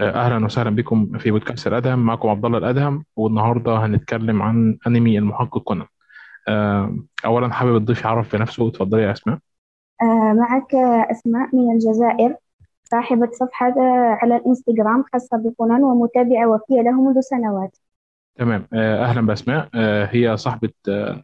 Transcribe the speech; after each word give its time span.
أهلا 0.00 0.44
وسهلا 0.44 0.70
بكم 0.70 1.18
في 1.18 1.30
بودكاست 1.30 1.66
الأدهم. 1.66 1.98
معكم 1.98 2.28
عبد 2.28 2.44
الله 2.44 2.58
الأدهم 2.58 3.04
والنهاردة 3.16 3.76
هنتكلم 3.76 4.42
عن 4.42 4.78
أنمي 4.86 5.18
المحقق 5.18 5.58
كونان. 5.58 5.86
آه، 6.48 6.96
اولا 7.24 7.52
حابب 7.52 7.76
الضيف 7.76 8.04
يعرف 8.04 8.36
بنفسه 8.36 8.68
اتفضلي 8.68 9.02
يا 9.02 9.12
أسماء. 9.12 9.38
آه، 10.02 10.32
معك 10.32 10.74
أسماء 11.10 11.56
من 11.56 11.72
الجزائر. 11.72 12.36
صاحبة 12.84 13.28
صفحة 13.32 13.68
آه، 13.68 14.18
على 14.22 14.36
الإنستغرام 14.36 15.04
خاصة 15.12 15.36
بكونان 15.36 15.82
ومتابعة 15.82 16.46
وفية 16.48 16.82
له 16.82 17.02
منذ 17.02 17.20
سنوات. 17.20 17.76
تمام. 18.36 18.66
آه، 18.72 19.04
أهلا 19.04 19.26
بأسماء. 19.26 19.68
آه، 19.74 20.08
هي 20.12 20.36
صاحبة 20.36 20.70
آه، 20.88 21.22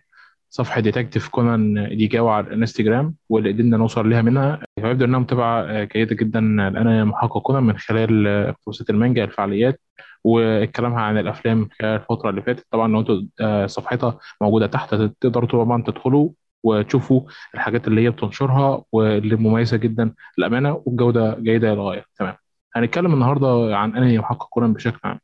صفحة 0.50 0.80
Detective 0.80 1.28
Conan 1.28 1.78
Edogawa 1.78 2.30
على 2.30 2.46
الانستجرام 2.46 3.14
واللي 3.28 3.52
قدرنا 3.52 3.76
نوصل 3.76 4.10
لها 4.10 4.22
منها 4.22 4.65
فيبدو 4.80 5.04
انها 5.04 5.18
متابعه 5.20 5.62
آه، 5.62 5.84
جيده 5.84 6.16
جدا. 6.16 6.40
لانمي 6.40 7.04
محقق 7.04 7.38
كونان 7.38 7.62
من 7.62 7.78
خلال 7.78 8.26
آه، 8.26 8.50
اقتباسات 8.50 8.90
المانجا 8.90 9.24
الفعاليات 9.24 9.80
وكلامها 10.24 11.00
عن 11.00 11.18
الأفلام 11.18 11.68
خلال 11.80 12.00
الفترة 12.00 12.30
اللي 12.30 12.42
فاتت. 12.42 12.66
طبعا 12.70 12.88
لو 12.88 13.00
أنتوا 13.00 13.22
آه، 13.40 13.66
صفحتها 13.66 14.18
موجودة 14.40 14.66
تحت 14.66 14.94
تقدروا 14.94 15.48
طبعا 15.48 15.82
تدخلوا 15.82 16.30
وتشوفوا 16.64 17.22
الحاجات 17.54 17.88
اللي 17.88 18.00
هي 18.04 18.10
بتنشرها 18.10 18.84
واللي 18.92 19.36
مميزة 19.36 19.76
جدا 19.76 20.14
للأمانة 20.38 20.82
والجودة 20.86 21.34
جيدة 21.40 21.74
للغاية. 21.74 22.04
تمام. 22.18 22.34
هنتكلم 22.76 23.14
النهارده 23.14 23.76
عن 23.76 23.96
انمي 23.96 24.18
محقق 24.18 24.48
كونان 24.48 24.72
بشكل 24.72 24.98
عام؟ 25.04 25.20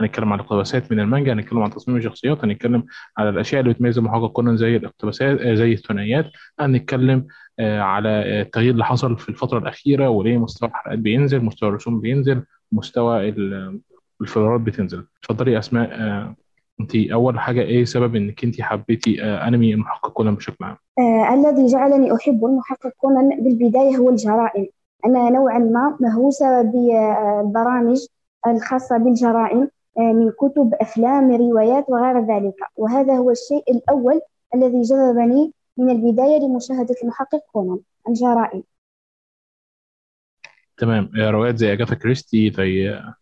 هنتكلم 0.00 0.32
عن 0.32 0.38
الاقتباسات 0.40 0.92
من 0.92 1.00
المانجا 1.00 1.32
هنتكلم 1.32 1.62
عن 1.62 1.70
تصميم 1.70 1.96
الشخصيات 1.96 2.44
هنتكلم 2.44 2.84
على 3.18 3.28
الأشياء 3.28 3.60
اللي 3.60 3.72
بتميز 3.72 3.98
محقق 3.98 4.26
كونان 4.32 4.56
زي 4.56 4.76
الاقتباسات 4.76 5.40
آه، 5.40 5.54
زي 5.54 5.72
الثنائيات. 5.72 6.26
هنتكلم 6.60 7.26
آه، 7.58 7.80
على 7.80 8.08
التغيير 8.40 8.72
اللي 8.72 8.84
حصل 8.84 9.18
في 9.18 9.28
الفترة 9.28 9.58
الأخيرة 9.58 10.08
وليه 10.08 10.38
مستوى 10.38 10.68
الحلقات 10.68 10.98
بينزل 10.98 11.44
مستوى 11.44 11.68
الرسوم 11.68 12.00
بينزل 12.00 12.42
مستوى 12.72 13.28
ال- 13.28 13.80
الفيدرات 14.20 14.60
بتنزل. 14.60 15.04
اتفضلي 15.22 15.58
أسماء 15.58 15.88
آه، 15.92 16.34
انت 16.80 16.96
أول 16.96 17.38
حاجة 17.40 17.60
إيه 17.60 17.84
سبب 17.84 18.16
إنك 18.16 18.44
انت 18.44 18.60
حبيتي 18.60 19.22
أنمي 19.22 19.74
المحقق 19.74 20.08
كونان 20.12 20.34
بشكل 20.34 20.64
عام؟ 20.64 20.76
آه، 20.98 21.34
الذي 21.34 21.66
جعلني 21.66 22.14
أحب 22.14 22.44
المحقق 22.44 22.90
كونان 22.96 23.28
بالبداية 23.44 23.96
هو 23.96 24.10
الجرائم. 24.10 24.66
أنا 25.06 25.30
نوعا 25.30 25.58
ما 25.58 25.96
مهووسة 26.00 26.62
بالبرامج 26.62 27.98
الخاصة 28.46 28.96
بالجرائم. 28.98 29.68
من 29.98 30.30
كتب 30.30 30.74
أفلام 30.80 31.30
روايات 31.36 31.84
وغير 31.88 32.20
ذلك. 32.20 32.54
وهذا 32.76 33.16
هو 33.16 33.30
الشيء 33.30 33.64
الأول 33.76 34.20
الذي 34.54 34.82
جذبني 34.82 35.52
من 35.76 35.90
البداية 35.90 36.38
لمشاهدة 36.38 36.94
المحقق 37.02 37.40
كونان. 37.52 37.78
الجرائم 38.08 38.62
تمام. 40.76 41.10
آه، 41.20 41.30
روايات 41.30 41.56
زي 41.56 41.72
اجاثا 41.72 41.94
كريستي 41.94 42.50
زي 42.50 42.90
آه، 42.90 43.14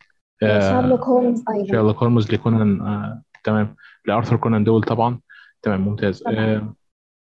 شارلوك 0.42 1.00
آه، 1.00 1.04
هولمز 1.04 1.44
أيضا. 1.54 1.66
شيرلوك 1.66 1.96
هولمز 1.96 2.32
لكونان 2.32 2.80
آه، 2.80 3.22
تمام. 3.44 3.76
لأرثر 4.06 4.36
كونان 4.36 4.64
دويل 4.64 4.82
طبعا. 4.82 5.20
تمام 5.62 5.80
ممتاز. 5.80 6.22
طبعا. 6.22 6.34
آه، 6.38 6.74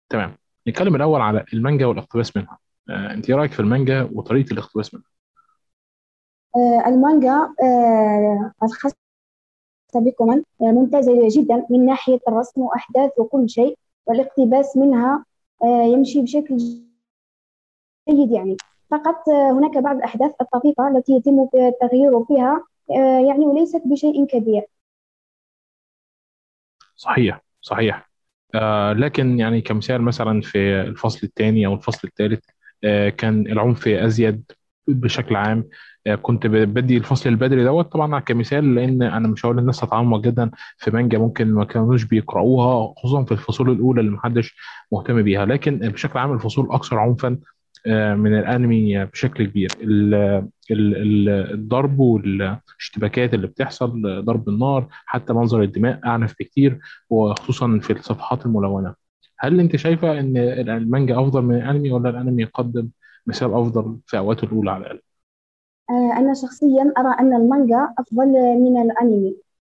تمام. 0.09 0.37
نتكلم 0.69 0.97
الأول 0.97 1.21
على 1.21 1.45
المانجا 1.53 1.87
والاقتباس 1.87 2.37
منها. 2.37 2.59
آه، 2.91 3.15
أنت 3.15 3.31
إيه 3.31 3.37
رأيك 3.37 3.53
في 3.53 3.61
المانجا 3.61 4.09
وطريقة 4.13 4.53
الاقتباس 4.53 4.95
منها؟ 4.95 5.07
آه، 6.57 6.89
المانجا 6.89 7.35
آه، 7.63 8.53
بكونان 9.97 10.43
آه، 10.63 10.65
ممتازة 10.65 11.29
جدا. 11.31 11.67
من 11.71 11.87
ناحية 11.87 12.21
الرسم 12.29 12.61
وأحداث 12.61 13.11
وكل 13.19 13.51
شيء 13.51 13.79
والاقتباس 14.07 14.77
منها 14.77 15.25
آه، 15.63 15.83
يمشي 15.83 16.23
بشكل 16.23 16.57
جيد 18.09 18.31
يعني. 18.31 18.57
فقط 18.91 19.29
آه، 19.29 19.53
هناك 19.53 19.79
بعض 19.79 19.97
الأحداث 19.97 20.33
الطفيفة 20.41 20.89
التي 20.89 21.13
يتم 21.13 21.49
التغيير 21.55 22.25
فيها 22.25 22.65
يعني 23.29 23.47
وليست 23.47 23.83
بشيء 23.85 24.27
كبير. 24.27 24.63
صحيح 26.97 27.41
صحيح. 27.61 28.11
آه 28.55 28.93
لكن 28.93 29.39
يعني 29.39 29.61
كمثال 29.61 30.03
مثلا 30.03 30.41
في 30.41 30.59
الفصل 30.81 31.27
الثاني 31.27 31.67
أو 31.67 31.75
الفصل 31.75 32.09
الثالث 32.09 32.45
آه 32.85 33.09
كان 33.09 33.47
العنف 33.47 33.89
أزيد 33.89 34.53
بشكل 34.89 35.37
عام 35.37 35.65
آه 36.07 36.15
كنت 36.15 36.47
بدي 36.47 36.97
الفصل 36.97 37.31
البدري 37.31 37.65
دوت 37.65 37.93
طبعا 37.93 38.21
كمثال 38.21 38.75
لأن 38.75 39.03
أنا 39.03 39.29
مش 39.29 39.47
هقول 39.47 39.59
الناس 39.59 39.81
تتعمق 39.81 40.21
جدا 40.21 40.51
في 40.79 40.91
مانجا 40.91 41.19
ممكن 41.19 41.55
ما 41.55 41.65
كانوش 41.65 42.05
بيقرأوها 42.05 42.95
خصوصا 42.97 43.25
في 43.25 43.33
الفصول 43.33 43.71
الأولى 43.71 44.01
اللي 44.01 44.13
محدش 44.13 44.57
مهتم 44.93 45.23
بيها. 45.23 45.45
لكن 45.45 45.79
بشكل 45.79 46.19
عام 46.19 46.33
الفصول 46.33 46.69
أكثر 46.71 46.99
عنفا 46.99 47.39
آه 47.87 48.15
من 48.15 48.39
الأنمي 48.39 49.05
بشكل 49.05 49.47
كبير. 49.47 49.71
ال- 49.81 50.15
ال- 50.71 50.97
ال- 50.97 51.53
الضرب 51.55 51.99
والاشتباكات 51.99 53.35
اللي 53.35 53.47
بتحصل 53.47 54.03
ضرب 54.25 54.49
النار 54.49 54.87
حتى 55.07 55.33
منظر 55.33 55.63
الدماء 55.63 56.01
أعنف 56.07 56.35
بكتير 56.41 56.79
وخصوصا 57.11 57.79
في 57.83 57.93
الصفحات 57.93 58.47
الملونة. 58.47 58.95
هل 59.39 59.61
أنت 59.61 59.77
شايفة 59.77 60.21
إن 60.21 60.37
المانجا 60.69 61.21
أفضل 61.21 61.43
من 61.43 61.55
الأنمي 61.57 61.91
ولا 61.91 62.11
الأنمي 62.11 62.43
يقدم 62.43 62.89
مثال 63.27 63.55
أفضل 63.55 63.99
في 64.07 64.19
اوقاته 64.19 64.45
الأولى 64.45 64.71
على 64.71 64.87
الأقل. 64.87 65.03
آه، 65.91 66.13
أنا 66.19 66.35
شخصيا 66.35 66.93
أرى 66.99 67.15
أن 67.21 67.35
المانجا 67.35 67.95
أفضل 67.99 68.29
من 68.59 68.83
الأنمي. 68.83 69.37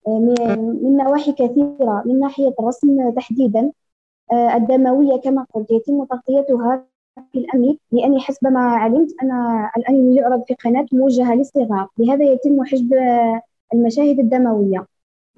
آه، 0.09 0.19
من 0.83 0.97
نواحي 0.97 1.33
كثيرة. 1.33 2.03
من 2.07 2.21
ناحية 2.21 2.55
الرسم 2.61 3.11
تحديدا. 3.11 3.73
آه، 4.33 4.57
الدموية 4.57 5.21
كما 5.21 5.47
قلت 5.55 5.71
يتم 5.71 6.05
تغطيتها 6.05 6.85
في 7.33 7.39
الأنمي. 7.39 7.79
لأني 7.93 8.21
حسب 8.21 8.47
ما 8.47 8.61
علمت 8.61 9.15
أن 9.23 9.31
الأنمي 9.77 10.17
يعرض 10.17 10.45
في 10.45 10.55
قناة 10.55 10.87
موجهة 10.93 11.35
للصغار. 11.35 11.89
لهذا 11.99 12.25
يتم 12.25 12.65
حجب 12.65 12.95
المشاهد 13.75 14.19
الدموية. 14.19 14.87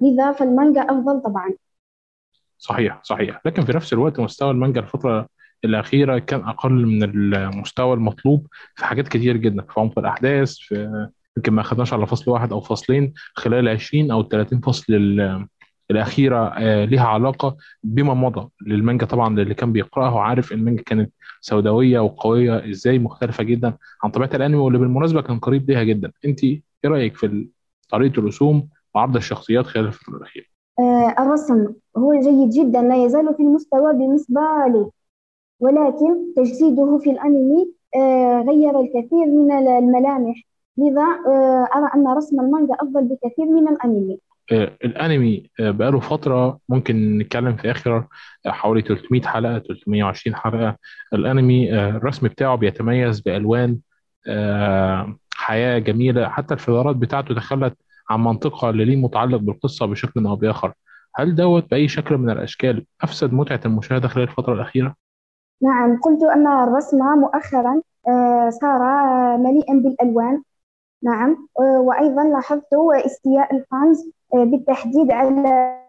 لذا 0.01 0.31
فالمانجا 0.31 0.81
أفضل 0.81 1.21
طبعا. 1.21 1.53
صحيح 2.57 3.03
صحيح. 3.03 3.41
لكن 3.45 3.65
في 3.65 3.73
نفس 3.73 3.93
الوقت 3.93 4.19
مستوى 4.19 4.51
المانجا 4.51 4.81
الفترة 4.81 5.27
الأخيرة 5.65 6.19
كان 6.19 6.39
أقل 6.41 6.85
من 6.85 7.03
المستوى 7.03 7.93
المطلوب 7.93 8.47
في 8.75 8.85
حاجات 8.85 9.07
كتير 9.07 9.37
جدا 9.37 9.61
في 9.61 9.79
عمق 9.79 9.99
الأحداث 9.99 10.55
في 10.57 11.07
يمكن 11.37 11.53
ما 11.53 11.61
أخدناش 11.61 11.93
على 11.93 12.07
فصل 12.07 12.31
واحد 12.31 12.51
أو 12.51 12.61
فصلين 12.61 13.13
خلال 13.33 13.67
ال 13.67 13.73
20 13.73 14.11
أو 14.11 14.21
ال 14.21 14.29
30 14.29 14.59
فصل 14.61 14.93
ال- 14.93 15.47
الأخيرة 15.91 16.47
آه، 16.57 16.85
ليها 16.85 17.05
علاقة 17.07 17.57
بما 17.83 18.13
مضى. 18.13 18.49
للمانجا 18.67 19.05
طبعا 19.05 19.39
اللي 19.39 19.53
كان 19.53 19.71
بيقرأها 19.71 20.09
وعارف 20.11 20.51
المانجا 20.51 20.83
كانت 20.83 21.11
سوداوية 21.41 21.99
وقوية 21.99 22.69
إزاي 22.69 22.99
مختلفة 22.99 23.43
جدا 23.43 23.73
عن 24.03 24.09
طبيعة 24.11 24.29
الأنمي 24.33 24.57
واللي 24.57 24.79
بالمناسبة 24.79 25.21
كان 25.21 25.39
قريب 25.39 25.69
ليها 25.69 25.83
جدا. 25.83 26.11
أنت 26.25 26.43
إيه 26.43 26.61
رأيك 26.85 27.15
في 27.15 27.47
طريقة 27.89 28.19
الرسوم 28.19 28.67
وعرض 28.95 29.15
الشخصيات 29.15 29.65
خلال 29.65 29.85
الفترة 29.85 30.17
الأخيرة؟ 30.17 30.45
آه، 30.79 31.15
الرسم 31.19 31.67
هو 31.97 32.13
جيد 32.13 32.49
جدا 32.49 32.81
لا 32.81 33.05
يزال 33.05 33.33
في 33.37 33.43
المستوى 33.43 33.93
بالنسبة 33.93 34.41
لي 34.73 34.85
ولكن 35.59 36.33
تجسيده 36.35 36.97
في 36.97 37.11
الأنمي 37.11 37.73
آه، 37.95 38.45
غير 38.47 38.79
الكثير 38.79 39.25
من 39.25 39.51
الملامح. 39.51 40.35
لذا 40.77 41.01
آه، 41.27 41.67
أرى 41.75 41.89
أن 41.95 42.07
رسم 42.17 42.39
المانجا 42.39 42.73
أفضل 42.73 43.03
بكثير 43.03 43.45
من 43.45 43.67
الأنمي. 43.67 44.17
آه، 44.51 44.71
الأنمي 44.85 45.49
بقاله 45.59 45.99
فترة 45.99 46.59
ممكن 46.69 47.17
نتكلم 47.17 47.55
في 47.55 47.71
اخر 47.71 48.07
حوالي 48.45 48.81
300 48.81 49.21
حلقة 49.21 49.59
320 49.59 50.35
حلقة. 50.35 50.77
الأنمي 51.13 51.73
الرسم 51.73 52.27
بتاعه 52.27 52.55
بيتميز 52.55 53.19
بألوان 53.19 53.79
حياة 55.35 55.79
جميلة. 55.79 56.29
حتى 56.29 56.53
الفيدرات 56.53 56.95
بتاعته 56.95 57.35
تخلت 57.35 57.77
عن 58.09 58.23
منطقة 58.23 58.69
اللي 58.69 58.85
ليه 58.85 58.95
متعلق 58.95 59.37
بالقصة 59.37 59.85
بشكل 59.85 60.25
أو 60.25 60.35
بآخر. 60.35 60.73
هل 61.15 61.35
دوت 61.35 61.69
بأي 61.71 61.87
شكل 61.87 62.17
من 62.17 62.29
الأشكال 62.29 62.85
أفسد 63.01 63.33
متعة 63.33 63.59
المشاهدة 63.65 64.07
خلال 64.07 64.27
الفترة 64.27 64.53
الأخيرة؟ 64.53 65.04
نعم 65.61 66.01
قلت 66.01 66.23
أن 66.23 66.47
الرسم 66.47 66.97
مؤخرا 66.97 67.81
آه، 68.07 68.49
صار 68.49 68.79
مليئا 69.37 69.73
بالألوان. 69.73 70.43
نعم 71.03 71.47
آه، 71.59 71.79
وأيضا 71.79 72.23
لاحظت 72.23 72.73
استياء 73.05 73.55
الفانز 73.55 74.11
آه، 74.33 74.43
بالتحديد 74.43 75.11
على 75.11 75.79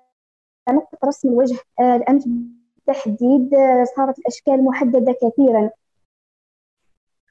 نقطة 0.68 0.98
رسم 1.04 1.28
الوجه. 1.28 1.58
الآن 1.80 2.18
بالتحديد 2.18 3.50
صارت 3.96 4.18
الأشكال 4.18 4.64
محددة 4.64 5.12
كثيرا. 5.12 5.70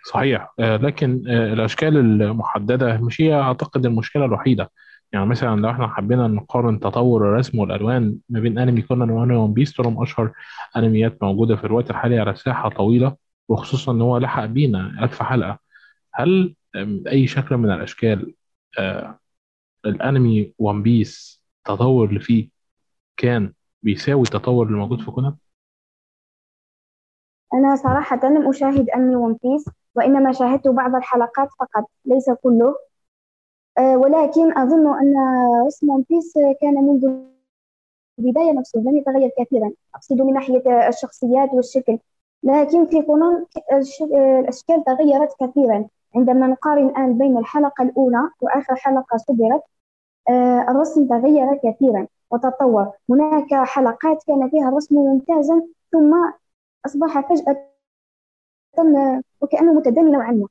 صحيح 0.05 0.53
لكن 0.59 1.21
الأشكال 1.27 1.97
المحددة 1.97 2.97
مش 2.97 3.21
هي 3.21 3.33
أعتقد 3.33 3.85
المشكلة 3.85 4.25
الوحيدة. 4.25 4.71
يعني 5.15 5.27
مثلا 5.27 5.61
لو 5.61 5.69
إحنا 5.69 5.87
حبينا 5.87 6.27
نقارن 6.27 6.79
تطور 6.79 7.21
الرسم 7.29 7.59
والألوان 7.59 8.17
ما 8.29 8.39
بين 8.39 8.59
أنمي 8.59 8.81
كونان 8.81 9.09
وأنمي 9.09 9.35
ون 9.35 9.53
بيس 9.53 9.81
دول 9.81 10.03
أشهر 10.03 10.31
أنميات 10.77 11.23
موجودة 11.23 11.55
في 11.55 11.63
الوقت 11.63 11.89
الحالي 11.89 12.19
على 12.19 12.35
ساحة 12.35 12.69
طويلة 12.69 13.15
وخصوصا 13.49 13.91
إن 13.91 14.01
هو 14.01 14.17
لحق 14.17 14.45
بينا 14.45 15.03
ألف 15.03 15.23
حلقة 15.23 15.59
هل 16.13 16.55
أي 17.07 17.27
شكل 17.27 17.57
من 17.57 17.71
الأشكال 17.71 18.33
آه، 18.79 19.19
الأنمي 19.85 20.53
ون 20.59 20.83
بيس 20.83 21.43
التطور 21.57 22.09
اللي 22.09 22.19
فيه 22.19 22.49
كان 23.17 23.53
بيساوي 23.83 24.21
التطور 24.21 24.67
اللي 24.67 24.77
موجود 24.77 25.01
في 25.01 25.11
كونان؟ 25.11 25.35
أنا 27.53 27.75
صراحة 27.75 28.19
لم 28.23 28.49
أشاهد 28.49 28.89
أنمي 28.89 29.15
ون 29.15 29.37
بيس 29.43 29.65
وإنما 29.95 30.31
شاهدت 30.31 30.67
بعض 30.67 30.95
الحلقات 30.95 31.49
فقط 31.59 31.89
ليس 32.05 32.29
كله 32.43 32.75
ولكن 33.79 34.57
أظن 34.57 34.87
أن 34.87 35.13
ون 35.83 36.05
بيس 36.09 36.33
كان 36.61 36.73
منذ 36.73 37.25
البداية 38.19 38.51
نفسه. 38.51 38.79
لم 38.79 38.97
يتغير 38.97 39.31
كثيرا. 39.39 39.71
أقصد 39.95 40.21
من 40.21 40.33
ناحية 40.33 40.87
الشخصيات 40.87 41.53
والشكل. 41.53 41.99
لكن 42.43 42.85
في 42.85 43.01
كونون 43.01 43.45
الأشكال 44.01 44.83
تغيرت 44.83 45.35
كثيرا. 45.39 45.87
عندما 46.15 46.47
نقارن 46.47 46.87
الآن 46.87 47.17
بين 47.17 47.37
الحلقة 47.37 47.83
الأولى 47.83 48.29
وآخر 48.41 48.75
حلقة 48.75 49.17
صدرت 49.17 49.63
الرسم 50.69 51.07
تغير 51.07 51.59
كثيرا 51.63 52.07
وتطور. 52.31 52.91
هناك 53.09 53.53
حلقات 53.53 54.23
كان 54.27 54.49
فيها 54.49 54.69
الرسم 54.69 54.95
ممتازا 54.95 55.61
ثم 55.91 56.13
أصبح 56.85 57.29
فجأة 57.29 57.65
وكأنه 59.41 59.73
متدني 59.73 60.11
نوعا 60.11 60.31
ما. 60.31 60.47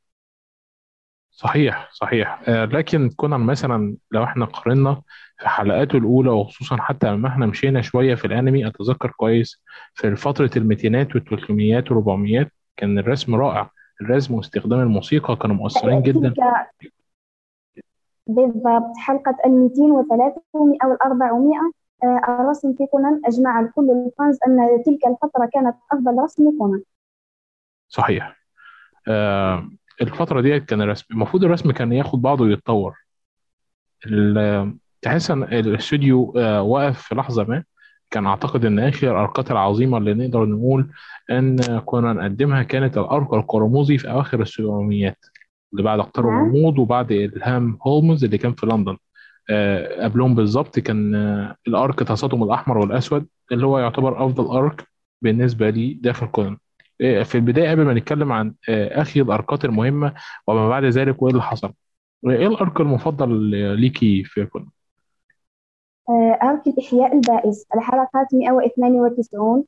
صحيح 1.37 1.89
صحيح. 1.93 2.41
آه، 2.49 2.65
لكن 2.65 3.11
كنا 3.17 3.37
مثلا 3.37 3.97
لو 4.11 4.25
إحنا 4.25 4.45
قارنا 4.45 5.03
في 5.39 5.49
حلقاته 5.49 5.97
الأولى 5.97 6.31
وخصوصا 6.31 6.77
حتى 6.77 7.07
لما 7.11 7.29
إحنا 7.29 7.47
مشينا 7.47 7.83
شوية 7.83 8.15
في 8.15 8.25
الأنمي 8.25 8.67
أتذكر 8.67 9.11
كويس 9.11 9.63
في 9.95 10.17
فترة 10.17 10.51
الميتينات 10.57 11.15
والتلتميات 11.15 11.91
والربعميات 11.91 12.53
كان 12.77 12.99
الرسم 12.99 13.35
رائع. 13.35 13.71
الرسم 14.01 14.35
واستخدام 14.35 14.81
الموسيقى 14.81 15.37
كانوا 15.37 15.57
مؤثرين 15.57 16.03
جدا. 16.03 16.35
بالضبط. 18.27 18.97
حلقة 18.99 19.37
ال 19.47 19.51
203 19.51 20.43
أو 20.85 20.93
ال 20.93 21.03
400 21.03 21.53
آه، 22.05 22.21
الرسم 22.41 22.75
في 22.75 22.87
كونان 22.87 23.21
أجمع 23.25 23.61
الكل 23.61 23.91
الفانز 23.91 24.39
أن 24.49 24.83
تلك 24.87 25.07
الفترة 25.07 25.51
كانت 25.55 25.77
أفضل 25.93 26.19
رسم 26.19 26.59
كونان 26.59 26.83
صحيح. 27.89 28.37
آه 29.09 29.69
الفترة 30.03 30.41
ديت 30.41 30.65
كان 30.65 30.83
الرسم 30.83 31.05
المفروض 31.11 31.45
الرسم 31.45 31.71
كان 31.71 31.93
ياخد 31.93 32.23
بعضه 32.23 32.45
ويتطور. 32.45 32.95
تحس 35.03 35.31
إن 35.31 35.43
الاستوديو 35.43 36.35
آه 36.37 36.63
وقف 36.63 37.03
في 37.03 37.15
لحظة 37.15 37.45
ما. 37.45 37.65
كان 38.11 38.27
أعتقد 38.27 38.65
إن 38.65 38.79
آخر 38.79 39.11
الارقات 39.11 39.51
العظيمة 39.51 39.99
اللي 39.99 40.15
نقدر 40.15 40.45
نقول 40.45 40.91
إن 41.31 41.57
كنا 41.85 42.13
نقدمها 42.13 42.63
كانت 42.63 42.99
الارك 42.99 43.35
القرموزي 43.35 43.99
في 43.99 44.11
أواخر 44.11 44.43
السبعميات 44.43 45.19
اللي 45.73 45.83
بعد 45.83 45.99
اقطار 45.99 46.27
نعم. 46.27 46.45
الغموض 46.45 46.79
وبعد 46.79 47.13
إلهام 47.13 47.79
هولمز 47.87 48.25
اللي 48.25 48.39
كان 48.39 48.53
في 48.55 48.67
لندن. 48.67 48.97
آه 49.51 50.05
قبلهم 50.05 50.35
بالظبط 50.35 50.79
كان 50.79 51.15
آه 51.15 51.57
الارك 51.69 51.99
تصادم 51.99 52.43
الأحمر 52.43 52.79
والأسود 52.79 53.27
اللي 53.53 53.67
هو 53.67 53.79
يعتبر 53.79 54.27
أفضل 54.27 54.57
ارك 54.57 54.89
بالنسبة 55.23 55.71
لي 55.71 55.95
داخل 55.95 56.27
كونان 56.27 56.57
في 56.99 57.35
البداية 57.35 57.71
قبل 57.71 57.85
ما 57.85 57.95
نتكلم 57.95 58.33
عن 58.33 58.55
آه 58.69 59.03
اخر 59.03 59.21
الاركات 59.21 59.65
المهمة 59.65 60.15
وما 60.47 60.69
بعد 60.69 60.85
ذلك 60.85 61.23
وإيه 61.23 61.33
اللي 61.33 61.43
حصل؟ 61.43 61.73
إيه 62.27 62.47
الارك 62.47 62.81
المفضل 62.81 63.33
ليكي 63.81 64.25
في 64.25 64.47
كونان 64.47 64.69
آه، 66.09 66.39
أرك 66.43 66.67
الإحياء 66.67 67.15
البائس 67.15 67.67
الحلقات 67.75 68.35
192 68.35 69.65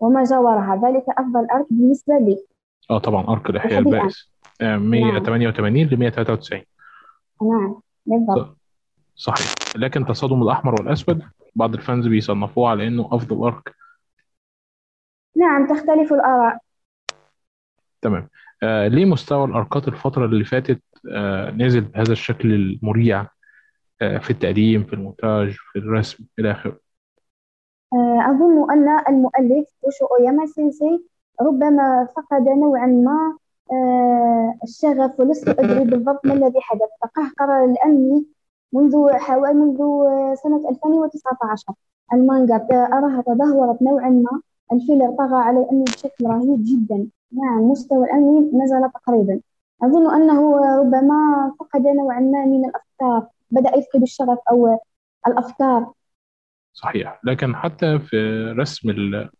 وما 0.00 0.24
جاورها 0.24 0.80
ذلك 0.84 1.04
أفضل 1.18 1.46
أرك 1.54 1.66
بالنسبة 1.70 2.14
لي. 2.18 2.44
آه 2.90 2.98
طبعا 2.98 3.28
ارك 3.28 3.50
الإحياء 3.50 3.78
البائس. 3.78 4.30
آه 4.60 4.76
188 4.76 5.86
ل 5.86 5.96
193 5.96 6.62
نعم 7.42 7.80
بالضبط. 8.06 8.56
صحيح. 9.14 9.54
لكن 9.76 10.06
تصادم 10.06 10.42
الأحمر 10.42 10.74
والأسود 10.74 11.22
بعض 11.54 11.74
ال 11.74 11.80
fans 11.80 12.06
بيصنفوه 12.06 12.68
على 12.68 12.86
إنه 12.86 13.08
أفضل 13.12 13.44
arc 13.44 13.74
نعم 15.36 15.66
تختلف 15.66 16.12
الآراء. 16.12 16.58
تمام. 18.02 18.28
آه 18.62 18.88
ليه 18.88 19.04
مستوى 19.04 19.44
الاركات 19.44 19.88
الفترة 19.88 20.24
اللي 20.26 20.44
فاتت 20.44 20.82
آه 21.12 21.50
نزل 21.50 21.80
بهذا 21.80 22.12
الشكل 22.12 22.52
المريع 22.52 23.26
آه 24.02 24.18
في 24.18 24.30
التقديم 24.30 24.84
في 24.84 24.92
المونتاج 24.92 25.56
في 25.72 25.78
الرسم 25.78 26.24
إلى 26.38 26.50
آخره؟ 26.50 26.78
آه، 27.94 28.30
أظن 28.30 28.70
أن 28.70 28.88
المؤلف 29.08 29.68
غوشو 29.82 30.06
أوياما 30.06 30.46
سينسي 30.46 31.04
ربما 31.42 32.08
فقد 32.16 32.42
نوعا 32.48 32.86
ما 32.86 33.36
آه، 33.72 34.54
الشغف 34.64 35.20
ولست 35.20 35.48
أدري 35.48 35.84
بالضبط 35.84 36.26
ما 36.26 36.34
الذي 36.34 36.60
حدث. 36.60 36.88
تقهقر 37.02 37.64
الأنمي 37.64 38.26
منذ 38.72 39.12
حوالي 39.12 39.54
منذ 39.54 39.80
آه، 39.80 40.34
سنة 40.34 40.68
2019 40.70 41.72
المانجا 42.12 42.66
أراها 42.72 43.22
تدهورت 43.26 43.82
نوعا 43.82 44.08
ما. 44.10 44.40
الفيلر 44.72 45.10
طغى 45.18 45.36
على 45.36 45.58
الأنمي 45.58 45.84
بشكل 45.84 46.24
رهيب 46.26 46.64
جدا. 46.64 47.06
نعم 47.32 47.58
مستوى 47.62 48.04
الأنمي 48.04 48.40
نزل 48.64 48.90
تقريبا. 48.94 49.40
أظن 49.82 50.14
أنه 50.14 50.56
ربما 50.80 51.52
فقد 51.60 51.80
نوعا 51.80 52.20
ما 52.20 52.44
من 52.44 52.64
الأفكار. 52.64 53.26
بدأ 53.50 53.76
يفقد 53.76 54.02
الشغف 54.02 54.38
أو 54.50 54.78
الأفكار. 55.26 55.92
صحيح. 56.72 57.20
لكن 57.24 57.56
حتى 57.56 57.98
في 57.98 58.16
رسم 58.58 58.90
ال- 58.90 59.30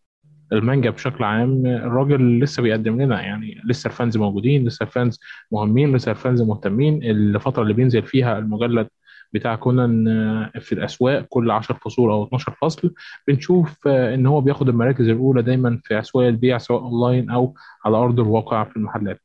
المانجا 0.52 0.90
بشكل 0.90 1.24
عام 1.24 1.66
الراجل 1.66 2.40
لسه 2.40 2.62
بيقدم 2.62 3.02
لنا 3.02 3.22
يعني 3.22 3.60
لسه 3.64 3.88
ال 3.88 3.94
fans 3.94 4.16
موجودين 4.16 4.66
لسه 4.66 4.82
ال 4.82 4.90
fans 4.90 5.20
مهمين 5.52 5.96
لسه 5.96 6.10
ال 6.10 6.17
fans 6.17 6.42
مهتمين. 6.42 7.02
الفترة 7.02 7.62
اللي 7.62 7.74
بينزل 7.74 8.02
فيها 8.02 8.38
المجلد 8.38 8.88
بتاع 9.34 9.54
كونان 9.56 10.08
آه، 10.08 10.58
في 10.60 10.72
الأسواق 10.72 11.26
كل 11.28 11.50
10 11.50 11.74
فصول 11.74 12.10
أو 12.10 12.24
12 12.24 12.52
فصل 12.62 12.94
بنشوف 13.28 13.88
آه، 13.88 14.14
إن 14.14 14.26
هو 14.26 14.40
بياخد 14.40 14.68
المراكز 14.68 15.08
الأولى 15.08 15.42
دايما 15.42 15.80
في 15.84 15.98
أسواق 15.98 16.26
البيع 16.26 16.58
سواء 16.58 16.82
أونلاين 16.82 17.30
أو 17.30 17.54
على 17.84 17.96
أرض 17.96 18.20
الواقع 18.20 18.64
في 18.64 18.76
المحلات. 18.76 19.20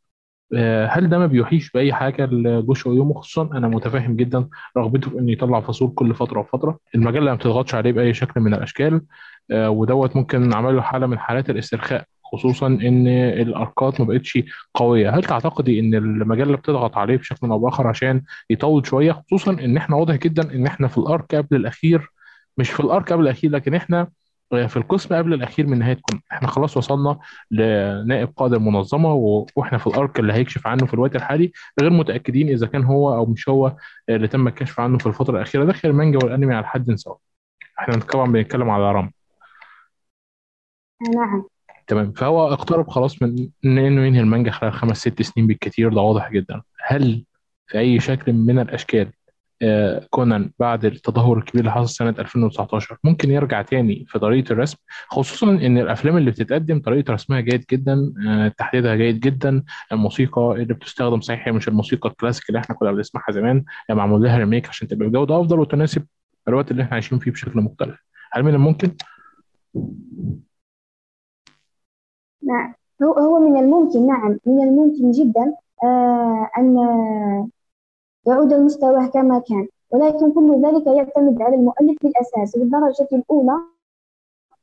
آه، 0.55 0.87
هل 0.87 1.09
ده 1.09 1.19
ما 1.19 1.27
بيوحيش 1.27 1.71
بأي 1.71 1.93
حاجة 1.93 2.25
لغوشو 2.25 2.85
أوياما 2.85 3.13
خصوصا 3.13 3.43
أنا 3.57 3.67
متفاهم 3.67 4.15
جدا 4.15 4.49
رغبته 4.77 5.09
في 5.11 5.19
إنه 5.19 5.31
يطلع 5.31 5.61
فصول 5.61 5.93
كل 5.95 6.15
فترة 6.15 6.39
وفترة. 6.39 6.79
المجلة 6.95 7.31
ما 7.31 7.35
بتضغطش 7.35 7.75
عليه 7.75 7.91
بأي 7.91 8.13
شكل 8.13 8.41
من 8.41 8.53
الأشكال 8.53 9.01
آه، 9.51 9.69
ودوت 9.69 10.15
ممكن 10.15 10.53
عمل 10.53 10.75
له 10.75 10.81
حالة 10.81 11.07
من 11.07 11.19
حالات 11.19 11.49
الاسترخاء. 11.49 12.05
خصوصا 12.33 12.67
إن 12.67 13.07
الأركات 13.07 14.01
ما 14.01 14.07
بقتش 14.07 14.39
قوية. 14.73 15.09
هل 15.09 15.23
تعتقدي 15.23 15.79
إن 15.79 15.93
المجلة 15.95 16.57
بتضغط 16.57 16.97
عليه 16.97 17.17
بشكل 17.17 17.47
أو 17.51 17.59
بآخر 17.59 17.87
عشان 17.87 18.21
يطول 18.49 18.87
شوية 18.87 19.11
خصوصا 19.11 19.51
إن 19.51 19.77
إحنا 19.77 19.95
واضح 19.95 20.15
جدا 20.15 20.53
إن 20.55 20.65
إحنا 20.67 20.87
في 20.87 20.97
الأرك 20.97 21.35
قبل 21.35 21.55
الأخير 21.55 22.09
مش 22.57 22.69
في 22.69 22.79
الأرك 22.79 23.13
قبل 23.13 23.23
الأخير 23.23 23.51
لكن 23.51 23.73
إحنا 23.75 24.07
في 24.67 24.77
القسم 24.77 25.15
قبل 25.15 25.33
الأخير 25.33 25.67
من 25.67 25.79
نهاية 25.79 25.97
كون 26.01 26.21
إحنا 26.31 26.47
خلاص 26.47 26.77
وصلنا 26.77 27.19
لنائب 27.51 28.29
قائد 28.35 28.53
المنظمة 28.53 29.13
و- 29.13 29.45
وإحنا 29.55 29.77
في 29.77 29.87
الأرك 29.87 30.19
اللي 30.19 30.33
هيكشف 30.33 30.67
عنه 30.67 30.85
في 30.85 30.93
الوقت 30.93 31.15
الحالي 31.15 31.51
غير 31.81 31.89
متأكدين 31.89 32.49
إذا 32.49 32.67
كان 32.67 32.83
هو 32.83 33.15
أو 33.15 33.25
مش 33.25 33.49
هو 33.49 33.75
اللي 34.09 34.27
تم 34.27 34.47
الكشف 34.47 34.79
عنه 34.79 34.97
في 34.97 35.05
الفترة 35.07 35.35
الأخيرة. 35.37 35.65
داخل 35.65 35.89
المانجا 35.89 36.17
والأنمي 36.19 36.55
على 36.55 36.65
حد 36.67 36.95
سواء. 36.95 37.17
إحنا 37.79 37.99
طبعا 37.99 38.31
بنتكلم 38.31 38.69
على 38.69 38.91
رام 38.91 39.11
نعم. 41.15 41.43
تمام. 41.89 42.11
فهو 42.11 42.53
اقترب 42.53 42.89
خلاص 42.89 43.21
من 43.21 43.49
انه 43.65 43.81
ينهي 44.05 44.19
المانجا 44.21 44.51
خلال 44.51 44.73
خمس 44.73 44.97
ست 44.97 45.21
سنين 45.21 45.47
بالكتير 45.47 45.93
ده 45.93 46.01
واضح 46.01 46.31
جدا. 46.31 46.61
هل 46.87 47.25
في 47.67 47.79
أي 47.79 47.99
شكل 47.99 48.33
من 48.33 48.59
الأشكال 48.59 49.07
آه، 49.61 50.07
كونان 50.09 50.51
بعد 50.59 50.85
التدهور 50.85 51.37
الكبير 51.37 51.59
اللي 51.61 51.71
حصل 51.71 51.89
سنة 51.89 52.15
2019 52.19 52.97
ممكن 53.03 53.31
يرجع 53.31 53.61
تاني 53.61 54.05
في 54.07 54.19
طريقة 54.19 54.51
الرسم؟ 54.53 54.77
خصوصا 55.09 55.47
إن 55.51 55.77
الأفلام 55.77 56.17
اللي 56.17 56.31
بتتقدم 56.31 56.79
طريقة 56.81 57.13
رسمها 57.13 57.39
جيد 57.39 57.65
جدا 57.71 58.13
آه، 58.27 58.47
تحديدها 58.47 58.95
جيد 58.95 59.19
جدا. 59.19 59.63
الموسيقى 59.91 60.51
اللي 60.51 60.73
بتستخدم 60.73 61.21
صحيح 61.21 61.47
مش 61.47 61.67
الموسيقى 61.67 62.09
الكلاسيك 62.09 62.49
اللي 62.49 62.59
إحنا 62.59 62.75
كنا 62.75 62.91
بنسمعها 62.91 63.31
زمان 63.31 63.63
معمول 63.89 64.23
لها 64.23 64.37
ريميك 64.37 64.69
عشان 64.69 64.87
تبقى 64.87 65.07
بجودة 65.09 65.39
أفضل 65.41 65.59
وتناسب 65.59 66.05
الوقت 66.47 66.71
اللي 66.71 66.83
إحنا 66.83 66.93
عايشين 66.93 67.19
فيه 67.19 67.31
بشكل 67.31 67.59
مختلف. 67.61 67.99
هل 68.31 68.43
من 68.43 68.53
الممكن؟ 68.53 68.91
نعم. 72.43 72.73
هو 73.03 73.13
هو 73.13 73.39
من 73.39 73.57
الممكن 73.57 74.07
نعم 74.07 74.39
من 74.45 74.63
الممكن 74.63 75.11
جدا 75.11 75.55
آه 75.83 76.49
أن 76.57 76.77
يعود 78.27 78.53
المستوى 78.53 79.07
كما 79.07 79.39
كان. 79.39 79.67
ولكن 79.91 80.31
كل 80.31 80.61
ذلك 80.65 80.87
يعتمد 80.87 81.41
على 81.41 81.55
المؤلف 81.55 81.97
بالأساس. 82.03 82.57
بالدرجة 82.57 83.07
الأولى 83.13 83.59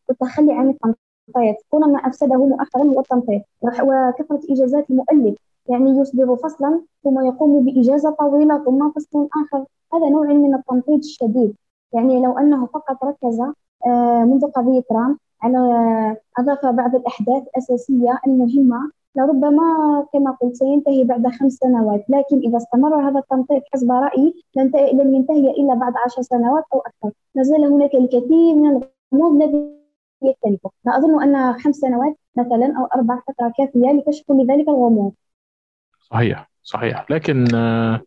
والتخلي 0.09 0.53
عن 0.53 0.69
التنطيط. 0.69 1.57
كل 1.71 1.81
ما 1.81 1.99
أفسده 1.99 2.37
مؤخرا 2.47 2.83
هو 2.83 3.01
التنطيط. 3.01 3.43
وكثرة 3.63 4.41
إجازات 4.51 4.91
المؤلف. 4.91 5.37
يعني 5.69 5.91
يصدر 5.91 6.37
فصلا 6.37 6.81
ثم 7.05 7.27
يقوم 7.27 7.65
بإجازة 7.65 8.11
طويلة 8.11 8.65
ثم 8.65 8.91
فصل 8.91 9.29
آخر. 9.45 9.65
هذا 9.95 10.09
نوع 10.09 10.27
من 10.27 10.55
التنطيط 10.55 10.99
الشديد. 10.99 11.55
يعني 11.93 12.21
لو 12.21 12.39
أنه 12.39 12.67
فقط 12.67 13.05
ركز 13.05 13.41
آه، 13.87 14.25
منذ 14.25 14.47
قضية 14.47 14.85
رام 14.93 15.19
على 15.43 15.59
أضاف 16.39 16.67
بعض 16.67 16.95
الأحداث 16.95 17.43
الأساسية 17.43 18.21
المهمة. 18.27 18.91
لربما 19.17 20.07
كما 20.13 20.31
قلت 20.31 20.55
سينتهي 20.55 21.05
بعد 21.05 21.29
خمس 21.29 21.53
سنوات 21.53 22.05
لكن 22.09 22.39
إذا 22.39 22.57
استمر 22.57 23.09
هذا 23.09 23.19
التنطيط 23.19 23.63
حسب 23.73 23.93
رأيي 23.93 24.35
لن 24.57 25.15
ينتهي 25.15 25.51
إلا 25.51 25.75
بعد 25.75 25.93
عشر 26.07 26.23
سنوات 26.23 26.65
أو 26.75 26.79
أكثر. 26.79 27.11
ما 27.35 27.43
زال 27.43 27.65
هناك 27.65 27.95
الكثير 27.95 28.55
من 28.55 28.67
الغموض 29.13 29.43
الذي 29.43 29.71
يختلفه. 30.23 30.71
لا 30.85 30.99
أظن 30.99 31.23
أن 31.23 31.53
خمس 31.53 31.77
سنوات 31.77 32.17
مثلا 32.37 32.75
أو 32.79 32.85
أربع 32.85 33.21
فترة 33.29 33.53
كافية 33.59 33.93
لكشف 33.93 34.25
ذلك 34.33 34.69
الغموض. 34.69 35.13
صحيح 36.11 36.51
صحيح. 36.63 37.11
لكن 37.11 37.55
آه، 37.55 38.01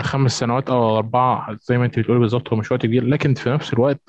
خمس 0.00 0.38
سنوات 0.38 0.70
أو 0.70 0.96
اربعه 0.96 1.58
زي 1.62 1.78
ما 1.78 1.84
أنت 1.84 1.98
بتقولي 1.98 2.20
بالظبط 2.20 2.48
هو 2.48 2.56
مش 2.56 2.72
وقت 2.72 2.82
كبير. 2.82 3.04
لكن 3.04 3.34
في 3.34 3.50
نفس 3.50 3.72
الوقت 3.72 4.00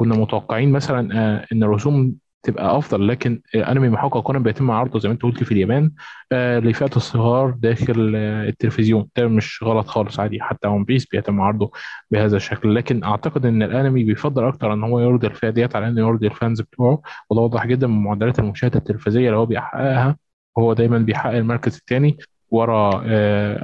كنا 0.00 0.16
متوقعين 0.16 0.72
مثلا 0.72 1.18
آه، 1.18 1.46
إن 1.52 1.62
الرسوم 1.62 2.14
تبقى 2.42 2.78
أفضل 2.78 3.08
لكن 3.08 3.42
آه، 3.54 3.72
أنمي 3.72 3.88
محقق 3.88 4.20
كونان 4.20 4.42
بيتم 4.42 4.70
عرضه 4.70 4.98
زي 4.98 5.08
ما 5.08 5.12
أنت 5.12 5.22
قلت 5.22 5.44
في 5.44 5.52
اليابان 5.52 5.92
آه، 6.32 6.58
لفئة 6.58 6.96
الصغار 6.96 7.50
داخل 7.50 8.16
التلفزيون. 8.16 9.08
ده 9.16 9.28
مش 9.28 9.62
غلط 9.62 9.86
خالص 9.86 10.20
عادي 10.20 10.40
حتى 10.42 10.68
ون 10.68 10.84
بيس 10.84 11.06
بيتم 11.06 11.40
عرضه 11.40 11.70
بهذا 12.10 12.36
الشكل. 12.36 12.74
لكن 12.74 13.04
أعتقد 13.04 13.46
إن 13.46 13.62
الأنمي 13.62 14.04
بيفضل 14.04 14.44
أكتر 14.44 14.72
إن 14.72 14.84
هو 14.84 15.00
يرضي 15.00 15.26
الفئة 15.26 15.50
ديت 15.50 15.76
على 15.76 15.88
انه 15.88 16.00
يرضي 16.00 16.26
الفانز 16.26 16.60
بتوعه. 16.60 17.02
وده 17.30 17.40
واضح 17.40 17.66
جدا 17.66 17.86
من 17.86 18.02
معدلات 18.02 18.38
المشاهدة 18.38 18.78
التلفزيونية 18.78 19.28
اللي 19.28 19.38
هو 19.38 19.46
بيحققها. 19.46 20.16
هو 20.58 20.72
دايما 20.72 20.98
بيحقق 20.98 21.34
المركز 21.34 21.76
الثاني 21.76 22.18
ورا 22.50 23.02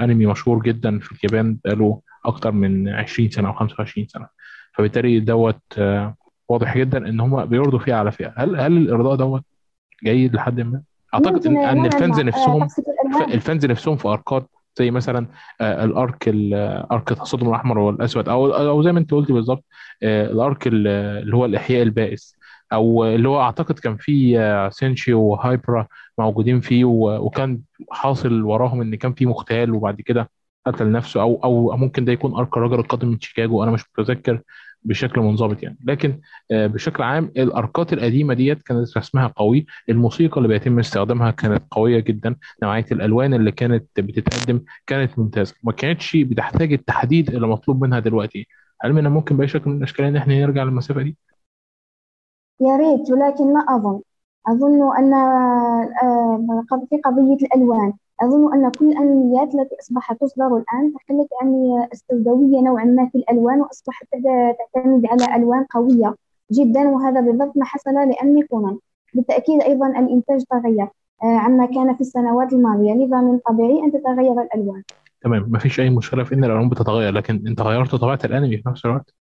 أنمي 0.05 0.27
مشهور 0.27 0.63
جدا 0.63 0.99
في 0.99 1.13
اليابان 1.13 1.59
بقاله 1.65 2.01
أكتر 2.25 2.53
من 2.53 2.89
20 2.89 3.31
سنة 3.31 3.49
أو 3.49 3.53
25 3.53 4.07
سنة. 4.09 4.29
فبالتالي 4.75 5.21
دوت 5.21 5.63
واضح 6.49 6.79
جدا 6.79 7.09
إن 7.09 7.21
هم 7.21 7.45
بيرضوا 7.45 7.79
فيها 7.79 7.97
على 7.97 8.13
فئة. 8.13 8.33
هل 8.37 8.61
هل 8.61 8.77
الإرضاء 8.77 9.15
دوت 9.17 9.43
جيد 10.05 10.35
لحد 10.35 10.61
ما؟ 10.61 10.83
أعتقد 11.15 11.47
ان 11.47 11.53
نوعا 11.55 11.73
ال 11.87 11.93
fans 11.93 12.19
آه، 12.19 12.23
نفسهم 12.23 12.69
ال 13.35 13.41
fans 13.41 13.67
نفسهم 13.67 13.97
في 13.97 14.09
اركات 14.09 14.49
زي 14.79 14.91
مثلا 14.91 15.27
آه، 15.61 15.85
ال 15.85 15.96
arc 15.96 16.29
ال- 16.29 16.55
arc 16.93 17.13
التصادم 17.13 17.49
الأحمر 17.49 17.79
والأسود 17.79 18.29
أو 18.29 18.47
أو 18.55 18.83
زي 18.83 18.93
ما 18.93 18.99
أنت 18.99 19.11
قلت 19.15 19.33
بالظبط 19.33 19.65
آه، 20.03 20.27
الأرك 20.31 20.67
ال- 20.67 20.87
اللي 21.23 21.37
هو 21.37 21.45
الإحياء 21.45 21.83
البائس 21.83 22.37
أو 22.73 23.05
اللي 23.05 23.29
هو 23.29 23.41
أعتقد 23.41 23.79
كان 23.79 23.97
آه، 24.39 24.69
سينشي 24.69 25.15
وهايبرا 25.15 25.87
موجودين 26.19 26.61
فيه 26.61 26.85
وكان 26.85 27.61
حاصل 27.91 28.43
وراهم 28.43 28.81
إن 28.81 28.95
كان 28.95 29.13
في 29.13 29.27
مغتال 29.27 29.71
وبعد 29.75 30.01
كده 30.01 30.31
قتل 30.67 30.93
نفسه 30.93 31.21
أو 31.23 31.41
أو 31.45 31.77
ممكن 31.77 32.05
ده 32.05 32.13
يكون 32.13 32.35
أرك 32.35 32.57
الرجل 32.57 32.79
القادم 32.81 33.09
من 33.09 33.21
شيكاغو 33.21 33.63
أنا 33.63 33.71
مش 33.71 33.85
متذكر. 33.99 34.41
بشكل 34.87 35.21
منضبط 35.21 35.63
يعني. 35.63 35.79
لكن 35.85 36.21
آه، 36.51 36.67
بشكل 36.67 37.03
عام 37.03 37.33
الاركات 37.37 37.93
القديمة 37.93 38.35
ديت 38.35 38.63
كانت 38.63 38.97
رسمها 38.99 39.27
قوي. 39.37 39.67
الموسيقى 39.89 40.37
اللي 40.37 40.49
بيتم 40.49 40.79
استخدامها 40.79 41.31
كانت 41.31 41.63
قوية 41.71 42.01
جدا. 42.01 42.37
نوعية 42.63 42.87
الألوان 42.93 43.35
اللي 43.35 43.53
كانت 43.53 44.01
بتتقدم 44.01 44.61
كانت 44.87 45.19
ممتازة. 45.19 45.55
ما 45.63 45.73
كانتش 45.73 46.17
بتحتاج 46.17 46.73
التحديد 46.73 47.31
اللي 47.31 47.47
مطلوب 47.47 47.85
منها 47.85 48.01
دلوقتي. 48.01 48.47
هل 48.83 48.93
من 48.93 49.07
الممكن 49.07 49.37
بأي 49.37 49.49
شكل 49.49 49.71
من 49.71 49.77
الأشكال 49.77 50.05
إن 50.05 50.17
إحنا 50.17 50.41
نرجع 50.41 50.63
للمسافة 50.63 51.03
دي؟ 51.03 51.17
يا 52.61 52.77
ريت 52.77 53.11
ولكن 53.11 53.53
لا 53.55 53.77
أظن. 53.77 54.01
أظن 54.49 54.97
أن 54.99 55.15
آه، 55.15 56.65
قض- 56.71 56.87
في 56.91 56.97
قضية 57.05 57.47
الألوان. 57.47 57.93
أظن 58.23 58.55
أن 58.55 58.71
كل 58.71 58.89
الأنميات 58.89 59.55
التي 59.55 59.77
أصبحت 59.81 60.21
تصدر 60.21 60.47
الآن 60.47 60.93
تحلت 60.95 61.29
يعني 61.43 61.89
السوداوية 61.93 62.61
نوعا 62.61 62.85
ما 62.85 63.09
في 63.09 63.19
الألوان 63.19 63.61
وأصبحت 63.61 64.07
تعت- 64.13 64.57
تعتمد 64.75 65.07
على 65.07 65.37
ألوان 65.37 65.65
قوية 65.65 66.15
جدا 66.53 66.81
وهذا 66.89 67.21
بالضبط 67.21 67.57
ما 67.57 67.65
حصل 67.65 67.91
لأنمي 67.91 68.43
كونان. 68.43 68.79
بالتأكيد 69.15 69.63
أيضا 69.63 69.87
الإنتاج 69.87 70.43
تغير 70.51 70.89
آه، 71.23 71.37
عما 71.37 71.67
كان 71.67 71.95
في 71.95 72.01
السنوات 72.01 72.53
الماضية. 72.53 72.93
لذا 72.93 73.21
من 73.21 73.39
طبيعي 73.39 73.85
أن 73.85 73.93
تتغير 73.93 74.43
الألوان. 74.43 74.83
تمام 75.21 75.47
مفيش 75.49 75.81
أي 75.81 75.91
مشكلة 75.91 76.25
في 76.25 76.35
إن 76.35 76.45
الألوان 76.45 76.69
بتتغير 76.69 77.13
لكن 77.13 77.45
أنت 77.47 77.61
غيرت 77.63 77.95
طبيعة 77.95 78.19
الأنمي 78.25 78.57
في 78.57 78.69
نفس 78.69 78.85
الوقت؟ 78.85 79.15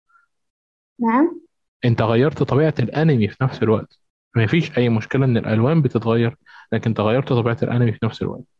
نعم. 1.00 1.40
أنت 1.84 2.02
غيرت 2.02 2.42
طبيعة 2.42 2.74
الأنمي 2.78 3.28
في 3.28 3.36
نفس 3.44 3.62
الوقت. 3.62 3.98
مفيش 4.36 4.78
أي 4.78 4.88
مشكلة 4.88 5.24
إن 5.24 5.36
الألوان 5.36 5.82
بتتغير 5.82 6.36
لكن 6.72 6.90
أنت 6.90 7.00
غيرت 7.00 7.32
طبيعة 7.32 7.56
الأنمي 7.62 7.92
في 7.92 7.98
نفس 8.04 8.22
الوقت. 8.22 8.51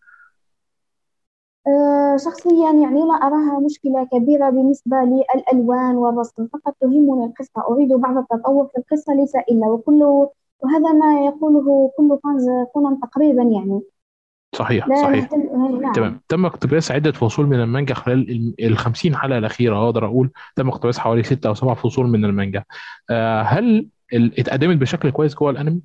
شخصيا 2.25 2.73
يعني 2.73 3.01
لا 3.01 3.15
أراها 3.15 3.61
مشكلة 3.61 4.05
كبيرة 4.13 4.51
بالنسبة 4.51 4.97
للألوان 4.97 5.97
والرسم 5.97 6.47
فقط 6.47 6.75
تهمني 6.81 7.25
القصة. 7.25 7.67
أريد 7.69 7.93
بعض 7.93 8.17
التطور 8.17 8.67
في 8.67 8.79
القصة 8.79 9.15
ليس 9.15 9.37
إلا 9.37 9.67
وكل 9.67 10.03
وهذا 10.63 10.93
ما 10.93 11.25
يقوله 11.25 11.91
كل 11.97 12.19
فانز 12.25 12.47
كونان 12.73 13.01
تقريبا 13.01 13.43
يعني. 13.43 13.81
صحيح 14.55 14.89
لا 14.89 14.95
صحيح. 14.97 15.33
نهتم 15.33 15.81
نعم. 15.81 15.93
تمام. 15.93 16.21
تم 16.29 16.47
اقتباس 16.47 16.91
عدة 16.93 17.13
فصول 17.13 17.47
من 17.47 17.61
المانجا 17.61 17.95
خلال 17.95 18.55
ال 18.61 18.79
50 18.79 19.17
حلقة 19.17 19.39
الأخيرة. 19.39 19.85
أقدر 19.85 20.07
أقول 20.07 20.31
تم 20.57 20.69
اقتباس 20.69 20.99
حوالي 20.99 21.23
ستة 21.23 21.49
أو 21.49 21.55
سبع 21.55 21.75
فصول 21.75 22.07
من 22.07 22.25
المانجا. 22.25 22.65
آه 23.11 23.43
هل 23.43 23.89
اتقدمت 24.13 24.77
بشكل 24.77 25.11
كويس 25.11 25.35
جوه 25.35 25.51
الأنمي؟ 25.51 25.81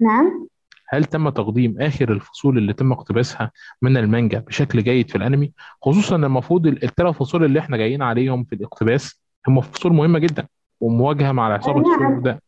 نعم. 0.00 0.48
هل 0.88 1.04
تم 1.04 1.28
تقديم 1.28 1.80
آخر 1.80 2.12
الفصول 2.12 2.58
اللي 2.58 2.72
تم 2.72 2.92
اقتباسها 2.92 3.50
من 3.82 3.96
المانجا 3.96 4.38
بشكل 4.38 4.82
جيد 4.82 5.10
في 5.10 5.16
الأنمي؟ 5.18 5.52
خصوصا 5.82 6.16
المفروض 6.16 6.66
ال- 6.66 6.84
الثلاث 6.84 7.16
فصول 7.16 7.44
اللي 7.44 7.58
إحنا 7.58 7.76
جايين 7.76 8.02
عليهم 8.02 8.44
في 8.44 8.54
الاقتباس 8.54 9.20
هم 9.48 9.60
فصول 9.60 9.92
مهمة 9.92 10.18
جدا 10.18 10.46
ومواجهة 10.80 11.32
مع 11.32 11.56
السور 11.56 11.80
نعم 12.00 12.22
ده 12.22 12.40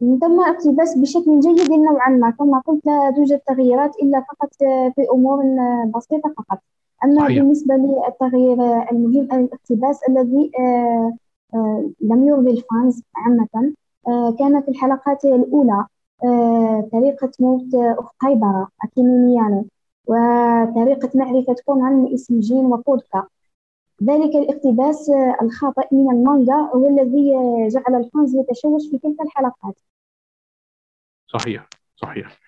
تم 0.00 0.40
اقتباس 0.40 0.98
بشكل 0.98 1.40
جيد 1.40 1.70
نوعا 1.72 2.08
ما 2.10 2.30
كما 2.30 2.58
قلت 2.66 2.86
لا 2.86 3.12
توجد 3.16 3.38
تغييرات 3.38 3.92
إلا 4.02 4.20
فقط 4.20 4.50
في 4.94 5.02
أمور 5.14 5.38
بسيطة 5.96 6.34
فقط. 6.38 6.58
أما 7.04 7.20
صحيح. 7.20 7.38
بالنسبة 7.38 7.74
للتغيير 7.74 8.82
المهم 8.92 9.28
الاقتباس 9.32 10.00
الذي 10.08 10.50
آه، 10.60 11.12
آه، 11.54 11.90
لم 12.00 12.28
يرضي 12.28 12.50
ال 12.50 12.60
fans 12.60 13.02
عامة 13.16 13.72
آه، 14.08 14.36
كان 14.38 14.62
في 14.62 14.68
الحلقات 14.68 15.24
الأولى. 15.24 15.72
آه، 15.72 15.86
طريقة 16.92 17.30
موت 17.40 17.74
أخت 17.74 18.14
هايبرا 18.22 18.68
أكيمي 18.84 19.30
ميانو 19.30 19.66
وطريقة 20.06 21.10
معرفة 21.14 21.56
كونان 21.66 22.04
باسم 22.04 22.40
جين 22.40 22.66
وفودكا 22.66 23.26
ذلك 24.02 24.36
الاقتباس 24.36 25.10
آه، 25.10 25.36
الخاطئ 25.42 25.94
من 25.94 26.10
المانجا 26.10 26.54
هو 26.54 26.88
الذي 26.88 27.36
آه، 27.36 27.68
جعل 27.68 28.04
الفانز 28.04 28.34
يتشوش 28.36 28.82
في 28.90 28.98
تلك 28.98 29.20
الحلقات. 29.20 29.78
صحيح 31.26 31.68
صحيح. 31.96 32.38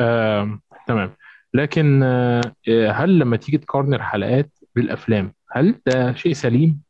آه، 0.00 0.58
تمام. 0.86 1.10
لكن 1.54 2.02
آه، 2.02 2.40
هل 2.90 3.18
لما 3.18 3.36
تيجي 3.36 3.58
تقارن 3.58 3.94
الحلقات 3.94 4.50
بالأفلام 4.74 5.32
هل 5.50 5.80
ده 5.86 6.12
شيء 6.14 6.32
سليم؟ 6.32 6.82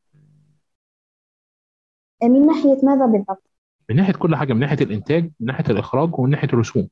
آه، 2.22 2.26
من 2.26 2.46
ناحية 2.46 2.78
ماذا 2.82 3.06
بالضبط؟ 3.06 3.55
من 3.90 3.96
ناحية 3.96 4.12
كل 4.12 4.36
حاجة 4.36 4.52
من 4.52 4.60
ناحية 4.60 4.84
الإنتاج 4.84 5.24
من 5.40 5.46
ناحية 5.46 5.64
الإخراج 5.70 6.18
ومن 6.18 6.30
ناحية 6.30 6.48
الرسوم. 6.48 6.88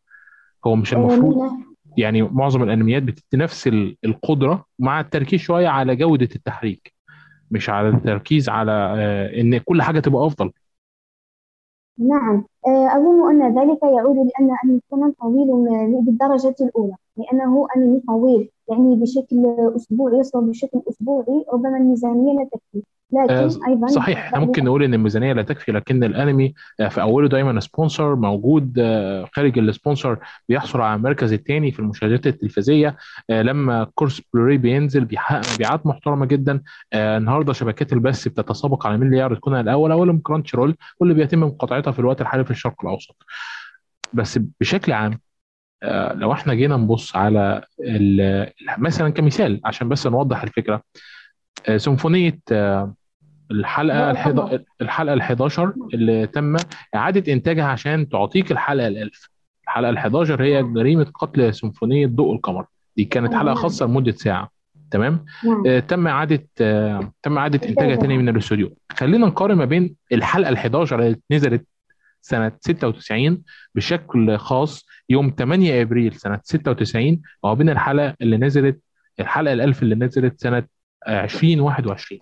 هو 0.66 0.76
مش 0.76 0.94
آه، 0.94 0.96
المفروض 0.96 1.52
يعني 1.96 2.22
معظم 2.22 2.62
الأنميات 2.62 3.02
بتدي 3.02 3.22
نفس 3.42 3.66
ال- 3.68 3.96
القدرة 4.04 4.64
مع 4.78 5.00
التركيز 5.00 5.40
شوية 5.40 5.68
على 5.68 5.96
جودة 5.96 6.28
التحريك 6.36 6.94
مش 7.50 7.70
على 7.70 7.88
التركيز 7.88 8.48
على 8.48 8.72
آه، 8.72 9.40
إن 9.40 9.58
كل 9.58 9.82
حاجة 9.82 10.00
تبقى 10.00 10.26
أفضل. 10.26 10.50
نعم. 11.98 12.44
آه، 12.66 12.86
أظن 12.96 13.30
أن 13.42 13.58
ذلك 13.58 13.78
يعود 13.82 14.16
لأن 14.16 14.80
كونان 14.90 15.12
طويل 15.12 15.46
بالدرجة 16.04 16.54
الأولى. 16.60 16.94
لأنه 17.16 17.66
أنمي 17.76 18.00
طويل. 18.08 18.50
يعني 18.70 18.96
بشكل 18.96 19.56
أسبوعي 19.76 20.18
يصدر 20.18 20.40
بشكل 20.40 20.82
أسبوعي 20.88 21.44
ربما 21.52 21.76
الميزانية 21.76 22.32
لا 22.38 22.44
تكفي. 22.52 22.82
آه، 23.16 23.46
لكن 23.46 23.64
أيضا 23.68 23.86
صحيح. 23.86 24.18
إحنا 24.24 24.38
ممكن 24.38 24.64
نقول 24.64 24.82
إن 24.82 24.94
الميزانية 24.94 25.32
لا 25.32 25.42
تكفي 25.42 25.72
لكن 25.72 26.04
الأنمي 26.04 26.54
آه، 26.80 26.88
في 26.88 27.00
أوله 27.00 27.28
دايما 27.28 27.60
sponsor 27.60 28.14
موجود 28.14 28.74
آه، 28.78 29.28
خارج 29.32 29.58
ال 29.58 29.66
sponsor 29.66 30.18
بيحصل 30.48 30.80
على 30.80 30.96
المركز 30.96 31.32
الثاني 31.32 31.72
في 31.72 31.78
المشاهدات 31.80 32.26
التلفزيونية. 32.26 32.96
آه، 33.30 33.42
لما 33.42 33.86
كورس 33.94 34.22
بلوري 34.34 34.56
بينزل 34.56 35.04
بيحقق 35.04 35.54
مبيعات 35.54 35.86
محترمة 35.86 36.26
جدا. 36.26 36.62
آه، 36.92 37.18
النهارده 37.18 37.52
شبكات 37.52 37.92
البث 37.92 38.28
بتتسابق 38.28 38.86
على 38.86 38.98
مين 38.98 39.06
اللي 39.06 39.18
يعرض 39.18 39.36
كونان 39.36 39.60
الأول 39.60 39.92
اول 39.92 40.12
من 40.12 40.18
Crunchyroll 40.18 40.76
واللي 41.00 41.14
بيتم 41.14 41.40
مقاطعتها 41.40 41.90
في 41.90 41.98
الوقت 41.98 42.20
الحالي 42.20 42.44
في 42.44 42.50
الشرق 42.50 42.84
الأوسط. 42.84 43.16
بس 44.12 44.38
بشكل 44.60 44.92
عام 44.92 45.12
آه، 45.12 45.18
لو 46.14 46.32
إحنا 46.32 46.54
جينا 46.54 46.76
نبص 46.76 47.16
على 47.16 47.62
مثلا 48.78 49.10
كمثال 49.10 49.60
عشان 49.64 49.88
بس 49.88 50.06
نوضح 50.06 50.42
الفكرة. 50.42 50.82
آه، 51.68 51.76
سيمفونية 51.76 52.38
آه، 52.52 52.94
الحلقة 53.50 54.10
الحض... 54.10 54.60
الحلقة 54.82 55.14
ال 55.14 55.20
11 55.20 55.72
اللي 55.94 56.26
تم 56.26 56.56
إعادة 56.94 57.32
إنتاجها 57.32 57.64
عشان 57.64 58.08
تعطيك 58.08 58.52
الحلقة 58.52 58.88
ال 58.88 58.98
1000 59.02 59.28
الحلقة 59.64 59.90
ال 59.90 59.96
11 59.96 60.42
هي 60.42 60.62
جريمة 60.62 61.04
قتل 61.04 61.54
سيمفونية 61.54 62.06
ضوء 62.06 62.34
القمر. 62.34 62.66
دي 62.96 63.04
كانت 63.04 63.34
آه، 63.34 63.38
حلقة 63.38 63.54
خاصة 63.54 63.86
لمدة 63.86 64.12
ساعة. 64.12 64.50
تمام؟ 64.90 65.24
نعم. 65.44 65.62
آه 65.66 65.80
تم 65.80 66.06
إعادة 66.06 66.48
آه 66.60 67.12
تم 67.22 67.38
إعادة 67.38 67.68
إنتاجها 67.68 67.96
تاني 67.96 68.18
من 68.18 68.28
الاستوديو. 68.28 68.76
خلينا 68.92 69.26
نقارن 69.26 69.54
ما 69.56 69.64
بين 69.64 69.94
الحلقة 70.12 70.48
ال 70.48 70.56
11 70.56 71.02
اللي 71.02 71.16
نزلت 71.30 71.66
سنة 72.24 72.52
96 72.60 73.42
بشكل 73.74 74.36
خاص 74.38 74.86
يوم 75.08 75.34
8 75.38 75.82
أبريل 75.82 76.12
سنة 76.14 76.40
96 76.42 77.22
وما 77.42 77.54
بين 77.54 77.70
الحلقة 77.70 78.14
اللي 78.20 78.36
نزلت 78.36 78.80
الحلقة 79.20 79.52
الألف 79.52 79.82
اللي 79.82 79.94
نزلت 79.94 80.40
سنة 80.40 80.66
آه، 81.06 81.24
2021 81.24 82.20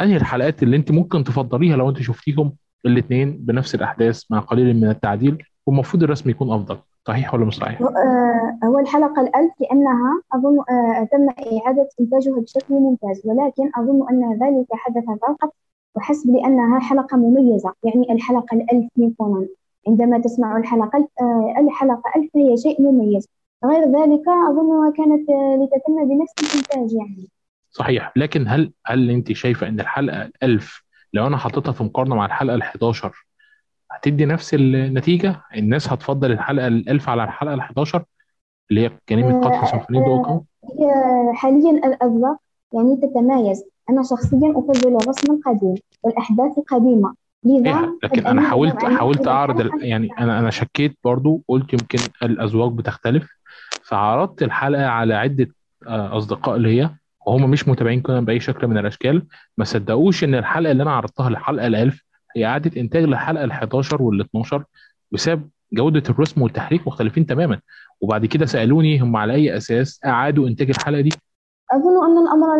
أنهي 0.00 0.16
الحلقات 0.16 0.62
اللي 0.62 0.76
أنت 0.76 0.92
ممكن 0.92 1.24
تفضليها 1.24 1.76
لو 1.76 1.88
أنت 1.88 2.02
شفتيهم؟ 2.02 2.56
الاثنين 2.86 3.38
بنفس 3.40 3.74
الأحداث 3.74 4.24
مع 4.30 4.38
قليل 4.38 4.76
من 4.76 4.90
التعديل 4.90 5.44
والمفروض 5.66 6.02
الرسم 6.02 6.30
يكون 6.30 6.52
أفضل. 6.52 6.78
صحيح 7.06 7.34
ولا 7.34 7.44
مش 7.44 7.56
صحيح؟ 7.56 7.82
آه، 7.82 8.58
هو 8.64 8.78
الحلقة 8.78 9.20
الألف 9.22 9.52
لأنها 9.60 10.22
أظن 10.32 10.58
آه، 10.58 11.08
تم 11.12 11.28
إعادة 11.28 11.88
إنتاجها 12.00 12.40
بشكل 12.40 12.74
ممتاز 12.74 13.22
ولكن 13.24 13.70
أظن 13.76 14.08
أن 14.10 14.38
ذلك 14.42 14.66
حدث 14.72 15.04
فقط 15.04 15.54
وحسب 15.94 16.30
لأنها 16.30 16.78
حلقة 16.80 17.16
مميزة 17.16 17.72
يعني 17.84 18.12
الحلقة 18.12 18.54
الألف 18.54 18.88
من 18.96 19.12
كونان 19.12 19.48
عندما 19.88 20.18
تسمع 20.18 20.56
الحلقة 20.56 21.08
آه، 21.20 21.54
الحلقة 21.58 22.02
ألف 22.16 22.30
هي 22.36 22.56
شيء 22.56 22.82
مميز. 22.82 23.28
غير 23.64 23.82
ذلك 23.82 24.28
أظنها 24.50 24.90
كانت 24.90 25.30
لتتم 25.30 26.08
بنفس 26.08 26.32
الإنتاج 26.54 26.96
يعني. 26.96 27.28
صحيح. 27.70 28.12
لكن 28.16 28.48
هل 28.48 28.72
هل 28.86 29.10
أنت 29.10 29.32
شايفة 29.32 29.68
إن 29.68 29.80
الحلقة 29.80 30.22
الألف 30.22 30.82
لو 31.12 31.26
أنا 31.26 31.36
حطيتها 31.36 31.72
في 31.72 31.84
مقارنة 31.84 32.14
مع 32.14 32.26
الحلقة 32.26 32.54
ال 32.54 32.62
11 32.62 33.26
هتدي 33.90 34.24
نفس 34.24 34.54
النتيجة؟ 34.54 35.42
الناس 35.56 35.92
هتفضل 35.92 36.32
الحلقة 36.32 36.66
الألف 36.66 37.08
على 37.08 37.24
الحلقة 37.24 37.54
ال 37.54 37.60
11 37.60 38.04
اللي 38.70 38.80
هي 38.80 38.90
كلمة 39.08 39.40
قطع 39.40 39.64
سيمفونيه 39.64 40.00
دوكو؟ 40.04 40.44
هي 40.64 40.92
حاليا 41.34 41.70
الأذواق 41.70 42.36
يعني 42.72 42.96
تتمايز 42.96 43.64
أنا 43.90 44.02
شخصيا 44.02 44.50
أفضل 44.56 44.96
الرسم 45.02 45.32
القديم 45.32 45.74
والأحداث 46.02 46.58
القديمة 46.58 47.14
لذا 47.44 47.70
إيه 47.70 47.98
لكن 48.04 48.26
أميل 48.26 48.46
حاولت 48.46 48.84
حاولت 48.84 49.20
الحلقة 49.28 49.78
يعني 49.80 50.08
أنا 50.18 50.38
أنا 50.38 50.50
شكيت 50.50 50.98
برضو 51.04 51.42
قلت 51.48 51.72
يمكن 51.72 51.98
الاذواق 52.22 52.68
بتختلف 52.68 53.28
فعرضت 53.84 54.42
الحلقة 54.42 54.86
على 54.86 55.14
عدة 55.14 55.48
آه، 55.86 56.16
أصدقاء 56.16 56.56
ليا 56.56 56.96
وهم 57.26 57.50
مش 57.50 57.68
متابعين 57.68 58.00
كونان 58.00 58.24
بأي 58.24 58.40
شكل 58.40 58.66
من 58.66 58.78
الأشكال. 58.78 59.26
ما 59.58 59.64
صدقوش 59.64 60.24
إن 60.24 60.34
الحلقة 60.34 60.72
اللي 60.72 60.82
أنا 60.82 60.92
عرضتها 60.92 61.28
الحلقة 61.28 61.66
الألف 61.66 62.02
هي 62.36 62.46
إعادة 62.46 62.80
إنتاج 62.80 63.04
للحلقة 63.04 63.44
ال 63.44 63.50
11 63.50 64.02
وال 64.02 64.20
12 64.20 64.64
بسبب 65.12 65.48
جودة 65.72 66.02
الرسم 66.10 66.42
والتحريك 66.42 66.86
مختلفين 66.86 67.26
تماما. 67.26 67.60
وبعد 68.00 68.26
كده 68.26 68.46
سألوني 68.46 69.00
هم 69.00 69.16
على 69.16 69.34
أي 69.34 69.56
أساس 69.56 70.00
أعادوا 70.06 70.48
إنتاج 70.48 70.70
الحلقة 70.70 71.00
دي. 71.00 71.10
أظن 71.72 72.04
أن 72.04 72.18
الأمر 72.18 72.56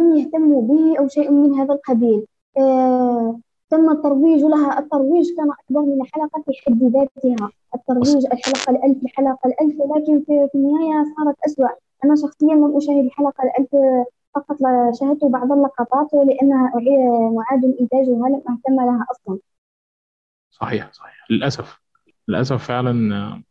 لم 0.00 0.16
يهتموا 0.16 0.62
به 0.62 0.98
أو 0.98 1.08
شيء 1.08 1.30
من 1.30 1.54
هذا 1.54 1.74
القبيل. 1.74 2.26
آه، 2.58 3.40
تم 3.70 3.90
الترويج 3.90 4.40
لها. 4.44 4.78
الترويج 4.78 5.36
كان 5.36 5.50
أكبر 5.50 5.80
من 5.80 6.00
الحلقة 6.02 6.42
في 6.42 6.52
حد 6.66 6.82
ذاتها. 6.82 7.50
الترويج 7.74 8.26
الحلقة 8.32 8.70
الألف 8.70 9.02
الحلقة 9.02 9.38
الألف 9.46 9.80
ولكن 9.80 10.22
في, 10.26 10.48
النهاية 10.54 11.04
صارت 11.16 11.36
أسوأ. 11.46 11.68
أنا 12.04 12.14
شخصيا 12.16 12.54
لم 12.54 12.76
أشاهد 12.76 13.04
الحلقة 13.04 13.44
الألف 13.44 13.68
فقط 14.34 14.56
شاهدت 15.00 15.24
بعض 15.24 15.52
اللقطات 15.52 16.14
ولأنها 16.14 16.70
أعي- 16.70 17.32
معاد 17.34 17.64
إنتاجها 17.80 18.28
لم 18.28 18.34
أهتم 18.34 18.74
لها 18.74 19.06
أصلا. 19.10 19.38
صحيح 20.50 20.92
صحيح. 20.92 21.30
للأسف. 21.30 21.80
للأسف 22.28 22.66
فعلا 22.68 23.14
آه، 23.16 23.42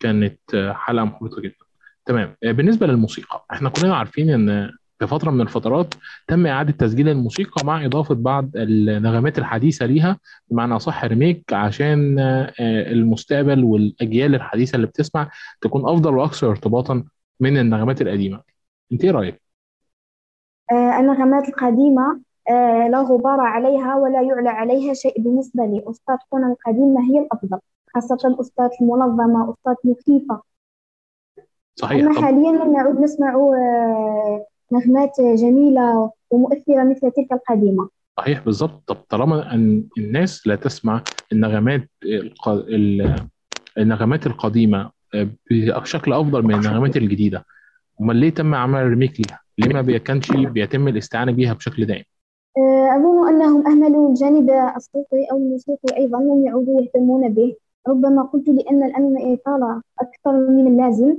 كانت 0.00 0.54
آه، 0.54 0.72
حلقة 0.72 1.04
محبطة 1.04 1.40
جدا. 1.40 1.61
تمام. 2.06 2.36
آه، 2.44 2.52
بالنسبة 2.52 2.86
للموسيقى 2.86 3.44
إحنا 3.52 3.68
كلنا 3.68 3.96
عارفين 3.96 4.30
إن 4.30 4.70
في 4.98 5.06
فتره 5.06 5.30
من 5.30 5.40
الفترات 5.40 5.94
تم 6.28 6.46
إعادة 6.46 6.72
تسجيل 6.72 7.08
الموسيقى 7.08 7.66
مع 7.66 7.84
إضافة 7.84 8.14
بعض 8.14 8.50
النغمات 8.56 9.38
الحديثة 9.38 9.86
ليها 9.86 10.18
بمعنى 10.50 10.78
صح 10.78 11.04
ريميك 11.04 11.52
عشان 11.52 12.18
آه، 12.18 12.52
المستقبل 12.92 13.64
والأجيال 13.64 14.34
الحديثة 14.34 14.76
اللي 14.76 14.86
بتسمع 14.86 15.30
تكون 15.60 15.88
أفضل 15.88 16.14
وأكثر 16.16 16.50
ارتباطا 16.50 17.04
من 17.40 17.58
النغمات 17.58 18.02
القديمة. 18.02 18.40
أنت 18.92 19.04
إيه 19.04 19.10
رأيك؟ 19.10 19.42
آه، 20.72 21.00
النغمات 21.00 21.48
القديمة 21.48 22.20
آه، 22.50 22.88
لا 22.88 22.98
غبار 23.00 23.40
عليها 23.40 23.96
ولا 23.96 24.22
يعلى 24.22 24.48
عليها 24.48 24.94
شيء 24.94 25.22
بالنسبة 25.22 25.64
لي. 25.64 25.82
أسطات 25.90 26.18
كونان 26.30 26.50
القديمة 26.50 27.00
هي 27.00 27.18
الأفضل 27.18 27.58
خاصة 27.94 28.36
أسطات 28.40 28.70
المنظمة 28.80 29.50
أسطات 29.50 29.76
مخيفة 29.84 30.51
صحيح. 31.76 32.06
أما 32.06 32.22
حاليا 32.22 32.50
لم 32.50 32.72
نعد 32.72 33.00
نسمع 33.00 33.34
آه، 33.34 34.46
نغمات 34.72 35.20
جميلة 35.20 36.10
ومؤثرة 36.30 36.84
مثل 36.84 37.10
تلك 37.10 37.32
القديمة. 37.32 37.88
صحيح 38.16 38.44
بالظبط 38.44 38.82
طب 38.86 38.96
طالما 38.96 39.54
أن 39.54 39.84
الناس 39.98 40.46
لا 40.46 40.56
تسمع 40.56 41.02
النغمات 41.32 41.88
النغمات 43.78 44.26
القديمة 44.26 44.90
آه، 45.14 45.28
بشكل 45.50 46.12
أفضل 46.12 46.42
من 46.42 46.54
النغمات 46.54 46.96
الجديدة 46.96 47.44
أمال 48.00 48.16
ليه 48.16 48.30
تم 48.30 48.54
عمل 48.54 48.86
ريميك 48.86 49.12
ليها؟ 49.20 49.40
ليه 49.58 49.82
ما 49.82 49.98
كانش 49.98 50.32
بيتم 50.32 50.88
الاستعانة 50.88 51.32
بيها 51.32 51.52
بشكل 51.52 51.86
دائم؟ 51.86 52.04
آه، 52.58 52.96
أظن 52.96 53.28
أنهم 53.28 53.66
أهملوا 53.66 54.08
الجانب 54.08 54.50
الصوتي 54.76 55.26
أو 55.32 55.36
الموسيقي 55.36 55.96
أيضا 55.96 56.18
لم 56.18 56.46
يعودوا 56.46 56.80
يهتمون 56.82 57.28
به. 57.28 57.56
ربما 57.88 58.22
قلت 58.22 58.48
لأن 58.48 58.82
الأنمي 58.82 59.36
طال 59.36 59.80
أكثر 60.00 60.32
من 60.32 60.66
اللازم. 60.66 61.08
آه، 61.10 61.16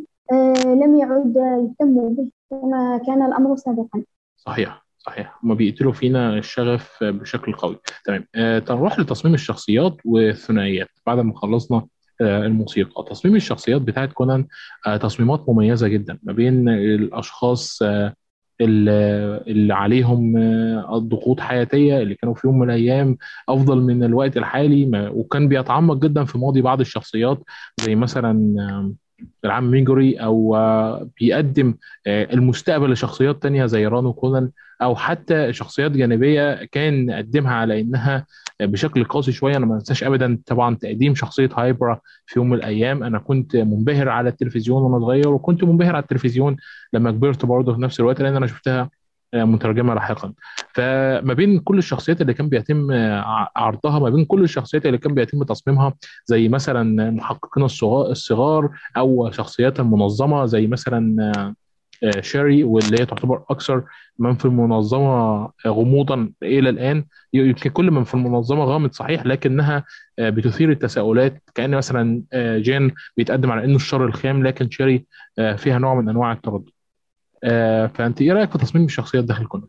لم 0.66 1.00
يعد 1.00 1.36
يهتموا 1.36 2.10
به 2.10 2.30
كما 2.50 3.02
كان 3.08 3.26
الأمر 3.26 3.56
سابقا. 3.56 4.04
صحيح 4.38 4.84
صحيح. 4.98 5.40
هما 5.44 5.54
بيقتلوا 5.56 5.94
فينا 5.94 6.38
الشغف 6.38 7.04
بشكل 7.04 7.54
قوي. 7.54 7.78
تمام. 8.06 8.26
آه 8.36 8.64
نروح 8.70 9.00
لتصميم 9.00 9.34
الشخصيات 9.34 9.98
والثنائيات. 10.06 10.90
بعد 11.08 11.20
ما 11.20 11.36
خلصنا 11.36 11.86
آه 12.22 12.46
الموسيقى. 12.46 13.06
تصميم 13.10 13.36
الشخصيات 13.36 13.82
بتاعت 13.82 14.14
كونان 14.14 14.48
آه 14.88 14.98
تصميمات 14.98 15.50
مميزة 15.50 15.88
جدا 15.88 16.20
ما 16.24 16.34
بين 16.34 16.70
الأشخاص 16.70 17.80
آه 17.82 18.14
اللي 18.62 19.74
عليهم 19.74 20.38
آه، 20.38 20.98
ضغوط 20.98 21.40
حياتية 21.40 21.98
اللي 22.02 22.16
كانوا 22.16 22.36
في 22.36 22.48
يوم 22.48 22.60
من 22.60 22.70
الأيام 22.70 23.18
أفضل 23.50 23.82
من 23.82 24.04
الوقت 24.04 24.38
الحالي 24.38 25.10
وكان 25.14 25.48
بيتعمق 25.48 25.96
جدا 25.96 26.26
في 26.26 26.38
ماضي 26.38 26.62
بعض 26.62 26.80
الشخصيات 26.80 27.44
زي 27.82 27.96
مثلا 27.96 28.56
آه، 28.60 28.94
العم 29.46 29.72
ميجوري 29.72 30.16
أو 30.16 30.56
آه، 30.56 31.10
بيقدم 31.20 31.76
آه، 32.08 32.34
المستقبل 32.34 32.92
لشخصيات 32.92 33.44
تانية 33.44 33.66
زي 33.66 33.88
ران 33.88 34.14
وكونان 34.14 34.50
أو 34.82 34.96
حتى 34.96 35.54
شخصيات 35.54 35.92
جانبية 35.92 36.66
كان 36.66 37.12
قدمها 37.12 37.54
على 37.54 37.82
إنها 37.82 38.26
بشكل 38.62 39.04
قاسي 39.04 39.32
شوية. 39.32 39.58
أنا 39.58 39.66
ما 39.66 39.76
انساش 39.76 40.04
أبدا 40.04 40.40
طبعا 40.46 40.76
تقديم 40.76 41.16
شخصية 41.16 41.50
هايبرا 41.58 42.00
في 42.26 42.40
يوم 42.40 42.50
من 42.50 42.58
الأيام. 42.58 43.04
أنا 43.04 43.20
كنت 43.20 43.56
منبهر 43.56 44.10
على 44.10 44.30
التلفزيون 44.30 44.82
وأنا 44.82 45.06
صغير 45.06 45.30
وكنت 45.30 45.64
منبهر 45.64 45.96
على 45.96 46.04
التلفزيون 46.04 46.58
لما 46.94 47.12
كبرت 47.12 47.46
برضه 47.46 47.76
في 47.76 47.82
نفس 47.82 48.00
الوقت 48.00 48.22
لأن 48.22 48.36
أنا 48.36 48.48
شفتها 48.48 48.90
مترجمة 49.34 49.94
لاحقا. 49.94 50.34
فما 50.74 51.34
بين 51.34 51.60
كل 51.60 51.78
الشخصيات 51.78 52.22
اللي 52.22 52.34
كان 52.34 52.50
بيتم 52.50 52.88
عرضها 53.56 54.00
ما 54.00 54.10
بين 54.10 54.26
كل 54.26 54.44
الشخصيات 54.44 54.86
اللي 54.86 54.98
كان 54.98 55.14
بيتم 55.14 55.44
تصميمها 55.44 55.94
زي 56.26 56.48
مثلا 56.50 57.12
محققين 57.12 57.64
الصغار 57.64 58.70
أو 58.98 59.32
شخصيات 59.32 59.80
المنظمه 59.80 60.46
زي 60.46 60.68
مثلا 60.68 61.32
آه، 62.04 62.22
شيري 62.22 62.64
واللي 62.64 63.02
هي 63.02 63.06
تعتبر 63.06 63.44
أكثر 63.50 63.84
من 64.20 64.36
في 64.36 64.46
المنظمة 64.46 65.50
غموضا 65.68 66.32
إلى 66.44 66.70
الآن. 66.70 67.06
يمكن 67.34 67.70
كل 67.70 67.92
من 67.92 68.04
في 68.04 68.14
المنظمة 68.14 68.64
غامض 68.64 68.92
صحيح 68.92 69.26
لكنها 69.26 69.84
آه، 70.20 70.30
بتثير 70.30 70.72
التساؤلات. 70.72 71.44
كأن 71.56 71.76
مثلا 71.76 72.24
آه، 72.34 72.58
جين 72.58 72.92
بيتقدم 73.18 73.52
على 73.52 73.66
إنه 73.66 73.76
الشر 73.76 74.06
الخام 74.06 74.44
لكن 74.48 74.70
شيري 74.70 75.06
آه، 75.40 75.56
فيها 75.56 75.80
نوع 75.80 75.96
من 75.96 76.10
أنواع 76.10 76.32
التردد. 76.32 76.70
آه، 76.70 76.73
فأنت 77.88 78.22
إيه 78.22 78.32
رأيك 78.34 78.52
في 78.52 78.58
تصميم 78.58 78.86
الشخصيات 78.86 79.24
داخل 79.24 79.46
كونان؟ 79.48 79.68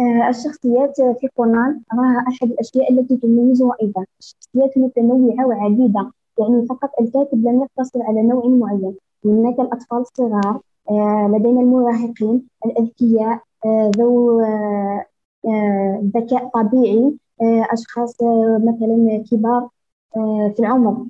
آه، 0.00 0.28
الشخصيات 0.28 0.96
في 1.20 1.28
كونان 1.34 1.80
أراها 1.92 2.24
أحد 2.28 2.48
الأشياء 2.50 2.92
التي 2.92 3.16
تميزها 3.16 3.74
أيضا. 3.82 4.04
الشخصيات 4.20 4.78
متنوعة 4.78 5.46
وعديدة 5.46 6.10
يعني 6.38 6.66
فقط 6.66 6.90
الكاتب 7.00 7.46
لم 7.46 7.62
يقتصر 7.62 8.02
على 8.02 8.22
نوع 8.22 8.46
معين. 8.46 8.94
هناك 9.24 9.60
الأطفال 9.60 9.98
الصغار 9.98 10.60
آه، 10.90 11.30
لدينا 11.34 11.60
المراهقين 11.60 12.42
الأذكياء 12.66 13.42
آه، 13.64 13.90
ذو 13.96 14.40
آه، 14.40 15.04
آه، 15.46 16.10
ذكاء 16.16 16.48
طبيعي 16.48 17.14
آه، 17.42 17.66
أشخاص 17.72 18.22
آه، 18.22 18.60
مثلا 18.64 19.24
كبار 19.30 19.68
آه، 20.16 20.52
في 20.56 20.60
العمر. 20.60 21.06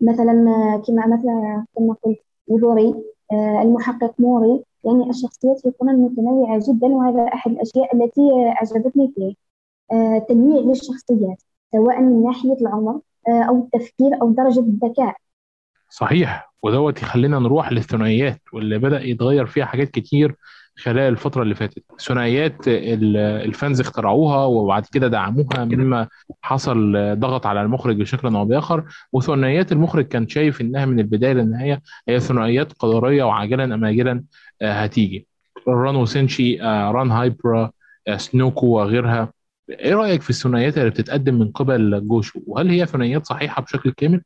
مثلا 0.00 0.32
آه، 0.50 0.82
كما 0.86 1.06
مثلا 1.06 1.64
كما 1.76 1.94
قلت 2.04 2.18
آه، 2.50 3.02
المحقق 3.32 4.14
موري 4.18 4.64
يعني 4.86 5.10
الشخصيات 5.10 5.60
في 5.60 5.70
كونان 5.70 5.96
متنوعة 5.96 6.60
جدا 6.68 6.86
وهذا 6.86 7.34
أحد 7.34 7.50
الأشياء 7.50 7.96
التي 7.96 8.20
آه، 8.20 8.54
أعجبتني 8.56 9.12
فيه 9.14 9.34
آه، 9.92 10.18
تنويع 10.28 10.60
للشخصيات 10.60 11.42
سواء 11.72 12.00
من 12.00 12.22
ناحية 12.22 12.56
العمر 12.60 13.00
آه، 13.28 13.42
أو 13.42 13.58
التفكير 13.58 14.22
أو 14.22 14.30
درجة 14.30 14.60
الذكاء. 14.60 15.16
صحيح. 15.90 16.52
ودوت 16.62 17.02
يخلينا 17.02 17.38
نروح 17.38 17.72
للثنائيات 17.72 18.40
واللي 18.52 18.78
بدأ 18.78 19.00
يتغير 19.00 19.46
فيها 19.46 19.64
حاجات 19.64 19.90
كتير 19.90 20.36
خلال 20.78 20.98
الفترة 20.98 21.42
اللي 21.42 21.54
فاتت. 21.54 21.82
ثنائيات 22.00 22.68
ال- 22.68 23.16
الفانز 23.16 23.80
اخترعوها 23.80 24.44
وبعد 24.44 24.86
كده 24.92 25.08
دعموها 25.08 25.64
مما 25.64 26.08
حصل 26.42 26.92
ضغط 27.18 27.46
على 27.46 27.62
المخرج 27.62 27.96
بشكل 27.96 28.36
أو 28.36 28.44
بآخر. 28.44 28.84
وثنائيات 29.12 29.72
المخرج 29.72 30.04
كان 30.08 30.28
شايف 30.28 30.60
إنها 30.60 30.86
من 30.86 31.00
البداية 31.00 31.32
للنهاية. 31.32 31.82
هي 32.08 32.20
ثنائيات 32.20 32.72
قدرية 32.72 33.24
وعاجلا 33.24 33.74
أم 33.74 33.84
اجلا 33.84 34.22
آه، 34.62 34.72
هتيجي. 34.72 35.26
ران 35.68 35.96
وسينشي 35.96 36.62
آه، 36.62 36.90
ران 36.90 37.10
هايبرا 37.10 37.70
آه، 38.08 38.16
سنوكو 38.16 38.66
وغيرها. 38.66 39.32
إيه 39.70 39.94
رأيك 39.94 40.22
في 40.22 40.30
الثنائيات 40.30 40.78
اللي 40.78 40.90
بتتقدم 40.90 41.34
من 41.34 41.50
قبل 41.50 42.06
جوشو؟ 42.08 42.40
وهل 42.46 42.68
هي 42.70 42.86
ثنائيات 42.86 43.26
صحيحة 43.26 43.62
بشكل 43.62 43.90
كامل؟ 43.92 44.20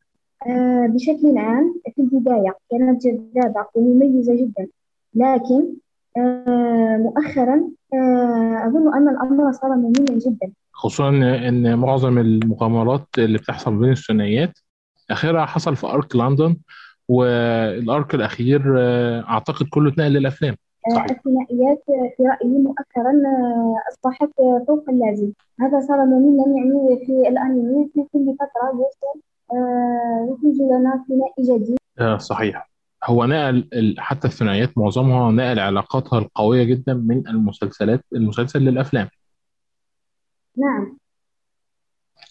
بشكل 0.95 1.35
عام 1.39 1.75
في 1.95 2.03
البداية 2.03 2.57
كانت 2.71 3.03
جذابة 3.07 3.67
ومميزة 3.75 4.35
جدا. 4.37 4.67
لكن 5.15 5.65
مؤخرا 6.99 7.70
آه، 7.94 8.66
أظن 8.66 8.94
أن 8.94 9.09
الأمر 9.09 9.53
صار 9.53 9.70
مملا 9.77 10.18
جدا. 10.18 10.53
خصوصا 10.73 11.09
إن 11.49 11.79
معظم 11.79 12.18
المغامرات 12.18 13.07
اللي 13.18 13.38
بتحصل 13.38 13.77
بين 13.77 13.90
الثنائيات 13.90 14.59
آخرها 15.11 15.46
حصل 15.46 15.77
في 15.77 15.87
أرك 15.87 16.16
لندن 16.16 16.57
والأرك 17.09 18.14
الأخير 18.14 18.75
آه، 18.79 19.25
أعتقد 19.29 19.66
كله 19.70 19.90
اتنقل 19.92 20.12
للأفلام. 20.12 20.55
آه، 20.87 21.05
الثنائيات 21.05 21.83
آه، 21.88 22.11
في 22.16 22.23
رأيي 22.23 22.59
مؤخرا 22.59 23.12
آه، 23.27 23.75
آه، 24.40 24.64
فوق 24.68 24.85
اللازم. 24.88 25.33
هذا 25.61 25.81
صار 25.81 26.05
مملا 26.07 26.44
يعني 26.57 27.07
في 27.07 27.29
الأنمي 27.29 27.90
في 27.94 28.05
كل 28.12 28.35
فترة 28.35 28.68
يوصل 28.73 29.20
آه، 29.53 30.29
يخرج 30.33 30.61
لنا 30.62 31.05
ثنائي 31.09 31.59
جديد. 31.59 31.77
آه، 31.99 32.16
صحيح. 32.18 32.70
هو 33.05 33.25
نقل 33.25 33.95
حتى 33.99 34.29
الثنائيات 34.29 34.79
معظمها 34.79 35.31
نقل 35.31 35.59
علاقاتها 35.59 36.19
القوية 36.19 36.65
جدا 36.65 36.95
من 36.95 37.29
المسلسلات 37.29 38.05
المسلسل 38.13 38.61
للأفلام. 38.61 39.09
نعم. 40.57 40.99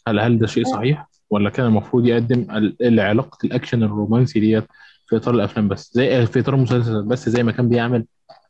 هل 0.08 0.20
هل 0.20 0.40
ده 0.40 0.48
شيء 0.48 0.68
آه، 0.68 0.72
صحيح؟ 0.72 1.10
ولا 1.30 1.50
كان 1.50 1.66
المفروض 1.66 2.06
يقدم 2.06 2.48
علاقه 2.82 3.38
الأكشن 3.44 3.84
الرومانسي 3.84 4.40
ديت 4.40 4.66
في 5.08 5.16
إطار 5.16 5.34
الأفلام 5.34 5.68
بس 5.68 5.94
زي 5.94 6.26
في 6.26 6.40
إطار 6.40 6.56
المسلسل 6.56 7.04
بس 7.04 7.30
زي 7.30 7.44
ما 7.44 7.52
كان 7.52 7.70
بيعمل 7.70 8.06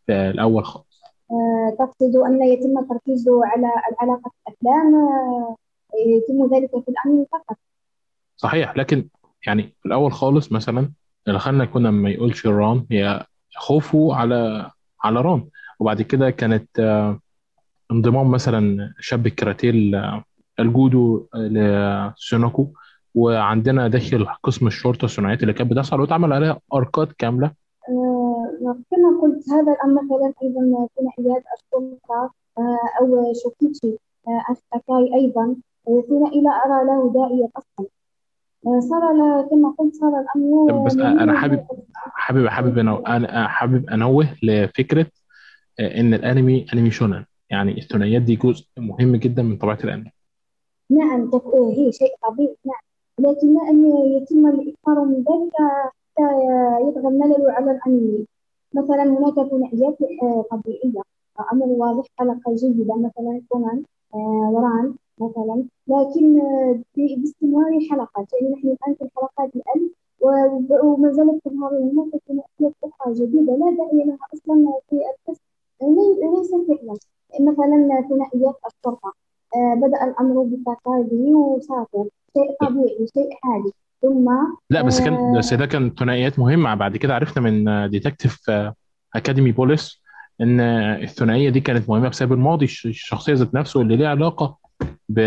في 0.06 0.14
الأول 0.14 0.66
خالص؟ 0.66 1.02
آه، 1.32 1.76
تقصد 1.80 2.16
أن 2.16 2.44
يتم 2.44 2.80
التركيز 2.80 3.26
على 3.30 3.68
علاقة 4.00 4.32
الأفلام؟ 4.48 4.96
آه، 4.96 5.56
يتم 5.94 6.56
ذلك 6.56 6.70
في 6.70 6.92
الأنمي 6.92 7.26
فقط؟ 7.32 7.58
صحيح 8.38 8.78
لكن 8.78 9.10
يعني 9.48 9.64
في 9.64 9.86
الأول 9.86 10.12
خالص 10.12 10.52
مثلا 10.52 10.92
اللي 11.28 11.66
كنا 11.66 11.92
ما 11.92 12.10
يقولش 12.10 12.48
ران 12.48 12.86
هي 12.92 13.26
خوفه 13.56 14.16
على 14.16 14.72
على 15.04 15.22
ران. 15.22 15.48
وبعد 15.80 16.02
كده 16.02 16.30
كانت 16.30 16.80
آه، 16.80 17.20
انضمام 17.92 18.32
مثلا 18.32 18.94
شاب 19.00 19.28
الكاراتيه 19.28 19.70
ال- 19.70 20.24
الجودو 20.60 21.28
لسوناكو 21.36 22.68
وعندنا 23.16 23.88
داخل 23.88 24.28
قسم 24.44 24.68
الشرطة 24.68 25.06
الثنائيات 25.06 25.42
اللي 25.42 25.54
كانت 25.54 25.72
بتحصل 25.72 26.02
واتعمل 26.02 26.34
عليها 26.34 26.60
اركات 26.74 27.12
كاملة. 27.14 27.52
آه، 27.90 28.78
كما 28.92 29.22
قلت 29.22 29.50
هذا 29.50 29.72
الأمر 29.74 30.02
مثلا 30.04 30.34
أيضا 30.44 30.88
ثنائيات 30.98 31.44
السلطة 31.58 32.32
آه، 32.58 32.80
أو 33.02 33.34
شوكيتشي 33.44 33.98
آه، 34.28 34.56
أكاي 34.74 35.14
أيضا. 35.16 35.56
آه، 35.88 36.04
ثنائي 36.10 36.42
لا 36.42 36.50
أرى 36.52 36.86
له 36.86 37.14
داعية 37.14 37.50
أصلا. 37.58 37.88
آه، 37.88 37.99
صار 38.66 39.14
ل- 39.14 39.50
كما 39.50 39.76
قلت 39.78 39.96
صار 39.96 40.10
الأمر 40.10 40.70
طب 40.72 40.86
بس 40.86 40.96
مملا 40.96 41.24
أنا 41.24 41.40
حابب 41.40 41.66
حابب 41.96 42.48
حابب 42.48 42.78
أنا 42.80 43.48
حابب 43.48 43.90
أنوه 43.90 44.28
لفكرة 44.44 45.08
آه، 45.80 46.00
إن 46.00 46.14
الأنمي 46.14 46.66
أنمي 46.74 46.92
شونن. 46.92 47.26
يعني 47.50 47.78
الثنائيات 47.78 48.22
دي 48.22 48.36
جزء 48.36 48.66
مهم 48.78 49.16
جدا 49.16 49.44
من 49.44 49.58
طبيعة 49.58 49.78
الأنمي. 49.84 50.12
نعم 50.92 51.30
آه، 51.34 51.74
هي 51.78 51.92
شيء 51.92 52.08
طبيعي 52.30 52.56
نعم. 52.66 52.82
لكن 53.20 53.68
أن 53.70 53.86
يتم 54.18 54.48
الإكثار 54.48 55.06
من 55.06 55.16
ذلك 55.16 55.54
حتى 55.58 56.24
يطغى 56.90 57.08
الملل 57.08 57.50
على 57.50 57.72
الأنمي. 57.72 58.26
مثلا 58.74 59.04
هناك 59.04 59.34
ثنائيات 59.50 59.98
آه، 60.24 60.46
طبيعية 60.52 61.02
آه، 61.40 61.46
أمر 61.54 61.66
واضح 61.66 62.06
حلقة 62.20 62.56
جيدة 62.56 62.96
مثلا 62.98 63.42
كونان 63.50 63.84
آه، 64.14 64.50
وران. 64.54 64.94
مثلا. 65.20 65.64
لكن 65.88 66.40
آه، 66.42 66.80
باستمرار 66.98 67.80
حلقات. 67.92 68.28
يعني 68.42 68.54
نحن 68.56 68.68
الآن 68.68 68.96
في 68.96 69.02
الحلقات 69.04 69.52
الألف 69.56 69.92
وما 70.84 71.12
زالت 71.12 71.42
تظهر 71.46 71.72
هناك 71.78 72.22
ثنائيات 72.28 72.76
أخرى 72.84 73.14
جديدة. 73.14 73.54
لا 73.54 73.78
داعي 73.78 74.06
لها 74.06 74.18
أصلا 74.34 74.74
في 74.90 74.96
لي- 75.82 76.38
ليس 76.38 76.52
فعلا. 76.52 76.96
مثلا 77.52 78.08
ثنائيات 78.10 78.56
الشرطة. 78.68 79.14
آه، 79.56 79.74
بدأ 79.76 80.04
الأمر 80.04 80.44
بتكاردي 80.44 81.34
وساكو 81.34 82.08
شيء 82.38 82.68
طبيعي 82.70 83.08
شيء 83.14 83.30
عادي 83.44 83.72
ثم 84.02 84.30
لا 84.70 84.82
بس 84.82 85.02
كان 85.02 85.14
آه، 85.14 85.38
بس 85.38 85.54
ده 85.54 85.66
كان 85.66 85.92
ثنائيات 86.00 86.40
مهمة. 86.40 86.76
بعد 86.76 86.98
كده 86.98 87.16
عرفنا 87.16 87.44
من 87.52 87.90
ديتكتيف 87.90 88.38
أكاديمي 89.16 89.52
بوليس 89.52 90.02
إن 90.42 90.60
الثنائية 90.60 91.50
دي 91.50 91.60
كانت 91.60 91.90
مهمة 91.90 92.10
بسبب 92.10 92.34
الماضي. 92.34 92.66
الش- 92.66 92.86
الشخصية 92.86 93.34
ذات 93.34 93.54
نفسه 93.54 93.82
اللي 93.82 93.96
ليه 93.96 94.08
علاقة 94.08 94.58
ب... 95.10 95.20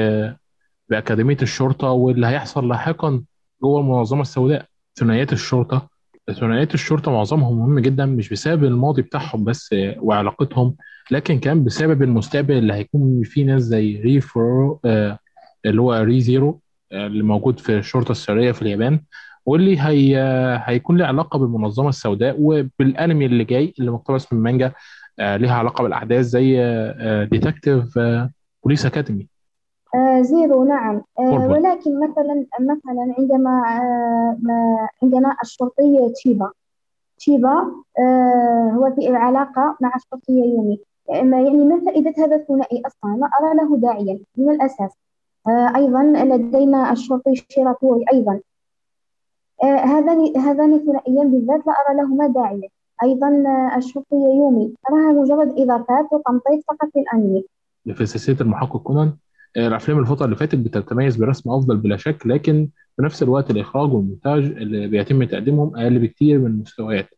بأكاديمية 0.88 1.36
الشرطة 1.42 1.90
واللي 1.90 2.26
هيحصل 2.26 2.68
لاحقا 2.68 3.24
جوه 3.62 3.80
المنظمة 3.80 4.22
السوداء. 4.22 4.66
ثنائيات 4.96 5.32
الشرطة 5.32 5.88
ثنائيات 6.30 6.74
الشرطة 6.74 7.10
معظمهم 7.12 7.58
مهم 7.58 7.78
جدا 7.78 8.06
مش 8.06 8.28
بسبب 8.28 8.64
الماضي 8.64 9.02
بتاعهم 9.02 9.44
بس 9.44 9.74
وعلاقتهم 9.98 10.76
لكن 11.10 11.38
كان 11.38 11.64
بسبب 11.64 12.02
المستقبل 12.02 12.54
اللي 12.58 12.74
هيكون 12.74 13.22
فيه 13.24 13.44
ناس 13.44 13.62
زي 13.62 14.00
ري 14.00 14.20
فورويا، 14.20 15.18
اللي 15.66 15.80
هو 15.82 15.94
ري 15.94 16.20
زيرو 16.20 16.60
آه، 16.92 17.06
اللي 17.06 17.22
موجود 17.22 17.60
في 17.60 17.78
الشرطة 17.78 18.12
السرية 18.12 18.52
في 18.52 18.62
اليابان 18.62 19.00
واللي 19.46 19.80
هي 19.80 20.16
هيكون 20.64 20.96
له 20.96 21.06
علاقة 21.06 21.38
بالمنظمة 21.38 21.88
السوداء 21.88 22.36
وبالأنمي 22.38 23.26
اللي 23.26 23.44
جاي 23.44 23.74
اللي 23.78 23.90
مقتبس 23.90 24.32
من 24.32 24.40
مانجا 24.42 24.72
آه، 25.18 25.36
ليها 25.36 25.54
علاقة 25.54 25.82
بالأحداث 25.82 26.24
زي 26.26 26.56
Detective 27.30 27.98
Police 28.64 28.86
Academy 28.86 29.28
آه 29.94 30.22
زيرو 30.22 30.64
نعم. 30.64 31.02
آه 31.18 31.48
ولكن 31.48 32.00
مثلا 32.00 32.46
مثلا 32.60 33.14
عندما 33.18 33.62
آه 33.78 34.88
عندنا 35.02 35.36
الشرطي 35.42 36.10
تشيبا 36.14 36.50
تشيبا 37.18 37.54
هو 38.74 38.92
في 38.96 39.16
علاقة 39.16 39.76
مع 39.80 39.92
الشرطي 39.96 40.32
يومي. 40.32 40.80
يعني 41.08 41.64
ما 41.64 41.80
فائدة 41.84 42.24
هذا 42.24 42.36
الثنائي 42.36 42.82
أصلا؟ 42.86 43.10
ما 43.16 43.30
أرى 43.40 43.54
له 43.56 43.76
داعيا 43.76 44.20
من 44.36 44.50
الأساس. 44.50 44.90
أيضا 45.48 46.02
لدينا 46.02 46.92
الشرطي 46.92 47.34
شيراتوري 47.34 48.04
أيضا. 48.12 48.40
هذان 49.64 50.36
هذان 50.36 50.74
الثنائيان 50.74 51.30
بالذات 51.30 51.66
لا 51.66 51.72
أرى 51.72 51.96
لهما 51.96 52.26
داعيا. 52.26 52.68
أيضا 53.02 53.28
آه 53.46 53.76
الشرطي 53.76 54.16
يومي 54.16 54.74
أراها 54.90 55.12
مجرد 55.12 55.58
إضافات 55.58 56.12
وتمطيط 56.12 56.64
فقط 56.68 56.88
للأنمي. 56.96 57.44
في 57.94 58.06
سلسلة 58.06 58.36
المحقق 58.40 58.76
كونان 58.76 59.12
الأفلام 59.56 59.98
الفترة 59.98 60.24
اللي 60.24 60.36
فاتت 60.36 60.54
بتتميز 60.54 61.16
برسم 61.16 61.50
أفضل 61.50 61.76
بلا 61.76 61.96
شك 61.96 62.26
لكن 62.26 62.68
في 62.96 63.02
نفس 63.02 63.22
الوقت 63.22 63.50
الإخراج 63.50 63.92
والمونتاج 63.92 64.44
اللي 64.44 64.86
بيتم 64.86 65.24
تقديمهم 65.24 65.76
أقل 65.76 65.98
بكتير 65.98 66.38
من 66.38 66.46
المستويات. 66.46 67.08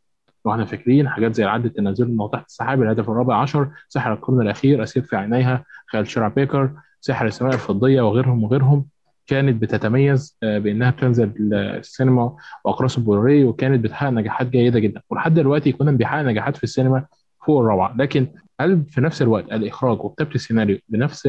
وإحنا 0.45 0.65
فاكرين 0.65 1.09
حاجات 1.09 1.35
زي 1.35 1.45
عدة 1.45 1.65
التنازل 1.67 2.11
من 2.11 2.31
تحت 2.33 2.47
السحاب 2.47 2.83
الهدف 2.83 3.11
الرابع 3.11 3.37
عشر 3.37 3.69
سحر 3.89 4.13
القرن 4.13 4.41
الأخير 4.41 4.83
أسير 4.83 5.03
في 5.03 5.17
عينيها 5.17 5.65
خيال 5.93 6.07
شيرا 6.07 6.29
بيكر 6.29 6.71
سحر 7.01 7.27
السماء 7.27 7.55
الفضية 7.55 8.03
وغيرهم 8.03 8.45
وغيرهم 8.45 8.87
كانت 9.27 9.63
بتتميز 9.63 10.37
آه، 10.43 10.59
بأنها 10.59 10.91
بتنزل 10.91 11.33
السينما 11.53 12.37
وأقراص 12.65 12.97
البلوري 12.97 13.45
وكانت 13.45 13.85
بتحقق 13.85 14.11
نجاحات 14.11 14.47
جيدة 14.47 14.79
جدا. 14.79 15.01
ولحد 15.11 15.35
دلوقتي 15.35 15.73
كنا 15.73 15.91
بيحقق 15.93 16.23
نجاحات 16.23 16.57
في 16.57 16.65
السينما 16.65 17.07
فوق 17.47 17.61
الروعة. 17.61 17.97
لكن 17.97 18.29
هل 18.61 18.85
في 18.89 19.01
نفس 19.01 19.23
الوقت 19.23 19.53
الإخراج 19.53 20.05
وكتابة 20.05 20.35
السيناريو 20.35 20.79
بنفس 20.89 21.29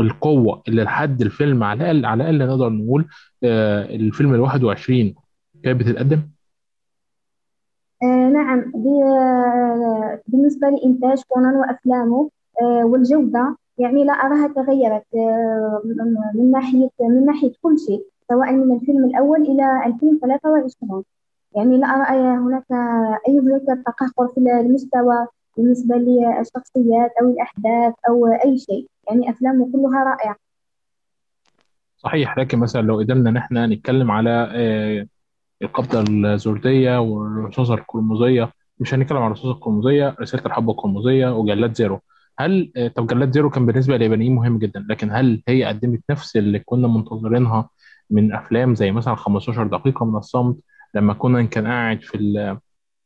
القوة 0.00 0.62
اللي 0.68 0.82
لحد 0.82 1.22
الفيلم 1.22 1.64
على 1.64 1.90
الأقل 1.90 2.06
على 2.06 2.30
الأقل 2.30 2.50
نقدر 2.50 2.68
نقول 2.68 3.08
آه، 3.44 3.84
الفيلم 3.84 4.34
ال 4.34 4.40
21 4.40 5.14
كانت 5.64 5.80
بتتقدم؟ 5.80 6.22
آه 8.02 8.28
نعم. 8.28 8.72
آه، 9.04 10.20
بالنسبة 10.26 10.68
لإنتاج 10.68 11.22
كونان 11.28 11.54
وأفلامه 11.54 12.30
آه 12.62 12.84
والجودة 12.86 13.56
يعني 13.78 14.04
لا 14.04 14.12
أراها 14.12 14.48
تغيرت 14.48 15.04
آه 15.14 15.82
من 16.34 16.50
ناحية 16.50 16.90
من 17.00 17.26
ناحية 17.26 17.52
كل 17.62 17.78
شيء 17.78 18.06
سواء 18.28 18.52
من 18.52 18.76
الفيلم 18.76 19.04
الأول 19.04 19.42
إلى 19.42 19.86
الفيلم 19.86 20.18
23 20.22 21.04
يعني 21.56 21.78
لا 21.78 21.86
أرى 21.86 22.38
هناك 22.38 22.64
أي 23.28 23.38
هناك 23.38 23.62
تقهقر 23.86 24.28
في 24.28 24.40
المستوى 24.40 25.26
بالنسبة 25.56 25.96
للشخصيات 25.96 27.10
أو 27.22 27.30
الأحداث 27.30 27.94
أو 28.08 28.26
أي 28.26 28.58
شيء. 28.58 28.86
يعني 29.10 29.30
أفلامه 29.30 29.72
كلها 29.72 30.04
رائعة. 30.04 30.36
صحيح 31.96 32.38
لكن 32.38 32.58
مثلا 32.58 32.80
لو 32.82 32.98
قدرنا 32.98 33.30
إن 33.30 33.36
إحنا 33.36 33.66
نتكلم 33.66 34.10
على 34.10 34.48
آه، 34.54 35.06
القبضة 35.62 36.04
الزردية 36.34 37.00
والرصاصة 37.00 37.74
القرمزية 37.74 38.52
مش 38.78 38.94
هنتكلم 38.94 39.18
عن 39.18 39.26
الرصاصة 39.26 39.50
القرمزية 39.50 40.16
رسالة 40.20 40.46
الحب 40.46 40.70
القرمزية 40.70 41.28
وجلاد 41.36 41.74
زيرو. 41.74 42.00
هل 42.38 42.72
آه، 42.76 42.88
طب 42.88 43.06
جلاد 43.06 43.32
زيرو 43.32 43.50
كان 43.50 43.66
بالنسبة 43.66 43.96
لليابانيين 43.96 44.34
مهم 44.34 44.58
جدا 44.58 44.86
لكن 44.90 45.10
هل 45.10 45.42
هي 45.48 45.64
قدمت 45.64 46.00
نفس 46.10 46.36
اللي 46.36 46.58
كنا 46.58 46.88
منتظرينها 46.88 47.68
من 48.10 48.32
أفلام 48.32 48.74
زي 48.74 48.92
مثلا 48.92 49.14
15 49.14 49.66
دقيقة 49.66 50.04
من 50.06 50.16
الصمت 50.18 50.56
لما 50.94 51.14
كنا 51.14 51.42
كان 51.42 51.66
قاعد 51.66 52.02
في 52.02 52.18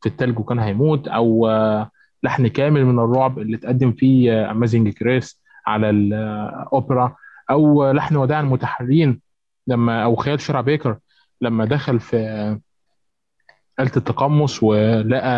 في 0.00 0.08
التلج 0.08 0.38
وكان 0.38 0.58
هيموت 0.58 1.08
أو 1.08 1.48
آه، 1.48 1.90
لحن 2.22 2.46
كامل 2.46 2.84
من 2.84 2.98
الرعب 2.98 3.38
اللي 3.38 3.56
اتقدم 3.56 3.92
فيه 3.92 4.50
Amazing 4.50 4.88
Grace 5.00 5.43
على 5.66 5.90
الأوبرا 5.90 7.16
أو 7.50 7.90
لحن 7.92 8.16
وداع 8.16 8.40
المتحريين 8.40 9.20
لما 9.66 10.05
أو 10.05 10.16
خيال 10.16 10.40
شارع 10.40 10.61
بيكر 10.61 10.98
لما 11.40 11.64
دخل 11.64 12.00
في 12.00 12.16
آلة 13.81 13.92
التقمص 13.96 14.62
ولقى 14.62 15.31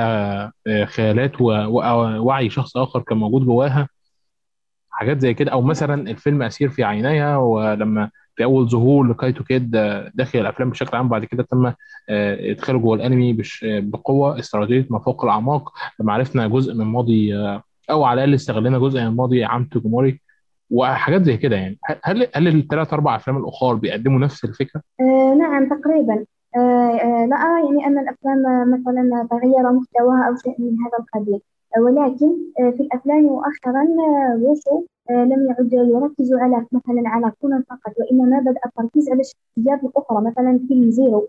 آه، 0.66 0.84
خيالات 0.84 1.40
ووعي 1.40 2.50
شخص 2.50 2.76
آخر 2.76 3.00
كان 3.00 3.18
موجود 3.18 3.44
جواها. 3.44 3.88
حاجات 4.90 5.20
زي 5.20 5.34
كده. 5.34 5.52
أو 5.52 5.62
مثلا 5.62 6.10
الفيلم 6.10 6.42
أسير 6.42 6.68
في 6.68 6.84
عينيها 6.84 7.36
ولما 7.36 8.10
في 8.36 8.44
أول 8.44 8.68
ظهور 8.68 9.04
لكايتو 9.06 9.44
كيد 9.44 9.76
آه، 9.76 10.10
داخل 10.14 10.38
الأفلام 10.38 10.70
بشكل 10.70 10.96
عام 10.96 11.08
بعد 11.08 11.24
كده 11.24 11.42
تم 11.42 11.66
آه، 11.66 11.74
إدخاله 12.52 12.78
جوه 12.78 12.96
الأنمي 12.96 13.38
بقوة 13.64 14.38
استراتيجية 14.38 14.86
ما 14.90 14.98
فوق 14.98 15.24
الأعماق. 15.24 15.72
لما 16.00 16.12
عرفنا 16.12 16.46
جزء 16.48 16.74
من 16.74 16.84
ماضي 16.84 17.34
أو 17.90 18.04
على 18.04 18.24
الأقل 18.24 18.34
استغلنا 18.34 18.78
جزء 18.78 19.00
من 19.00 19.16
ماضي 19.16 19.44
عام 19.44 19.64
توجوموري 19.64 20.20
وحاجات 20.70 21.22
زي 21.22 21.36
كده 21.36 21.56
يعني. 21.56 21.78
هل 22.04 22.28
هل 22.34 22.48
الثلاث 22.48 22.92
أربع 22.92 23.16
أفلام 23.16 23.36
الأخرى 23.36 23.78
بيقدموا 23.78 24.20
نفس 24.20 24.44
الفكرة؟ 24.44 24.82
آه 25.00 25.34
نعم 25.34 25.68
تقريبا. 25.68 26.24
آه 26.56 26.58
آه 26.58 27.26
لا 27.26 27.36
أرى 27.36 27.64
يعني 27.66 27.86
أن 27.86 27.98
الأفلام 27.98 28.46
آه، 28.46 28.64
مثلا 28.64 29.28
تغير 29.30 29.72
محتواها 29.72 30.28
أو 30.28 30.36
شيء 30.36 30.54
من 30.58 30.76
هذا 30.86 30.98
القبيل. 30.98 31.40
آه 31.76 31.80
ولكن 31.80 32.36
آه 32.60 32.70
في 32.70 32.82
الأفلام 32.82 33.22
مؤخرا 33.22 33.82
آه 33.82 34.36
غوشو 34.42 34.84
آه 35.10 35.24
لم 35.24 35.46
يعد 35.46 35.72
يركز 35.72 36.32
على 36.32 36.66
مثلا 36.72 37.02
على 37.06 37.32
كونان 37.40 37.62
فقط 37.70 37.92
وإنما 37.98 38.40
بدأ 38.40 38.60
التركيز 38.66 39.10
على 39.10 39.20
الشخصيات 39.20 39.84
الأخرى 39.84 40.24
مثلا 40.24 40.60
فيلم 40.68 40.90
زيرو. 40.90 41.28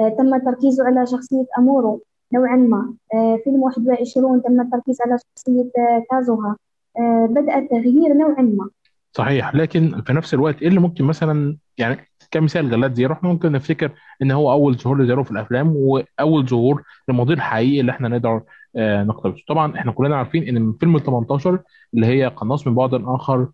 آه 0.00 0.08
تم 0.08 0.34
التركيز 0.34 0.80
على 0.80 1.06
شخصية 1.06 1.46
أمورو. 1.58 2.02
نوعا 2.34 2.56
ما. 2.56 2.94
آه 3.14 3.38
فيلم 3.44 3.62
21 3.62 4.42
تم 4.42 4.60
التركيز 4.60 4.98
على 5.06 5.16
شخصية 5.18 5.60
آه 5.62 6.04
كازوها. 6.10 6.56
آه 6.98 7.26
بدأ 7.30 7.58
التغيير 7.58 8.14
نوعا 8.14 8.42
ما. 8.42 8.68
صحيح. 9.12 9.54
لكن 9.54 10.02
في 10.06 10.12
نفس 10.12 10.34
الوقت 10.34 10.62
إيه 10.62 10.68
اللي 10.68 10.80
ممكن 10.80 11.04
مثلا 11.04 11.56
يعني 11.78 11.96
كمثال 12.30 12.70
جلاد 12.70 12.94
زيرو 12.94 13.14
إحنا 13.14 13.28
ممكن 13.28 13.52
نفتكر 13.52 13.92
إن 14.22 14.30
هو 14.30 14.52
أول 14.52 14.74
ظهور 14.78 15.02
لزيرو 15.02 15.24
في 15.24 15.30
الأفلام 15.30 15.72
وأول 15.76 16.46
ظهور 16.48 16.82
للماضي 17.08 17.34
الحقيقي 17.34 17.80
اللي 17.80 17.92
إحنا 17.92 18.08
نقدر 18.08 18.42
نقتبسه. 18.76 19.42
طبعا 19.48 19.74
إحنا 19.76 19.92
كلنا 19.92 20.16
عارفين 20.16 20.48
إن 20.48 20.62
من 20.62 20.72
فيلم 20.72 20.96
ال 20.96 21.02
18 21.02 21.62
اللي 21.94 22.06
هي 22.06 22.26
قناص 22.26 22.66
من 22.66 22.74
بعد 22.74 22.94
اخر 22.94 23.48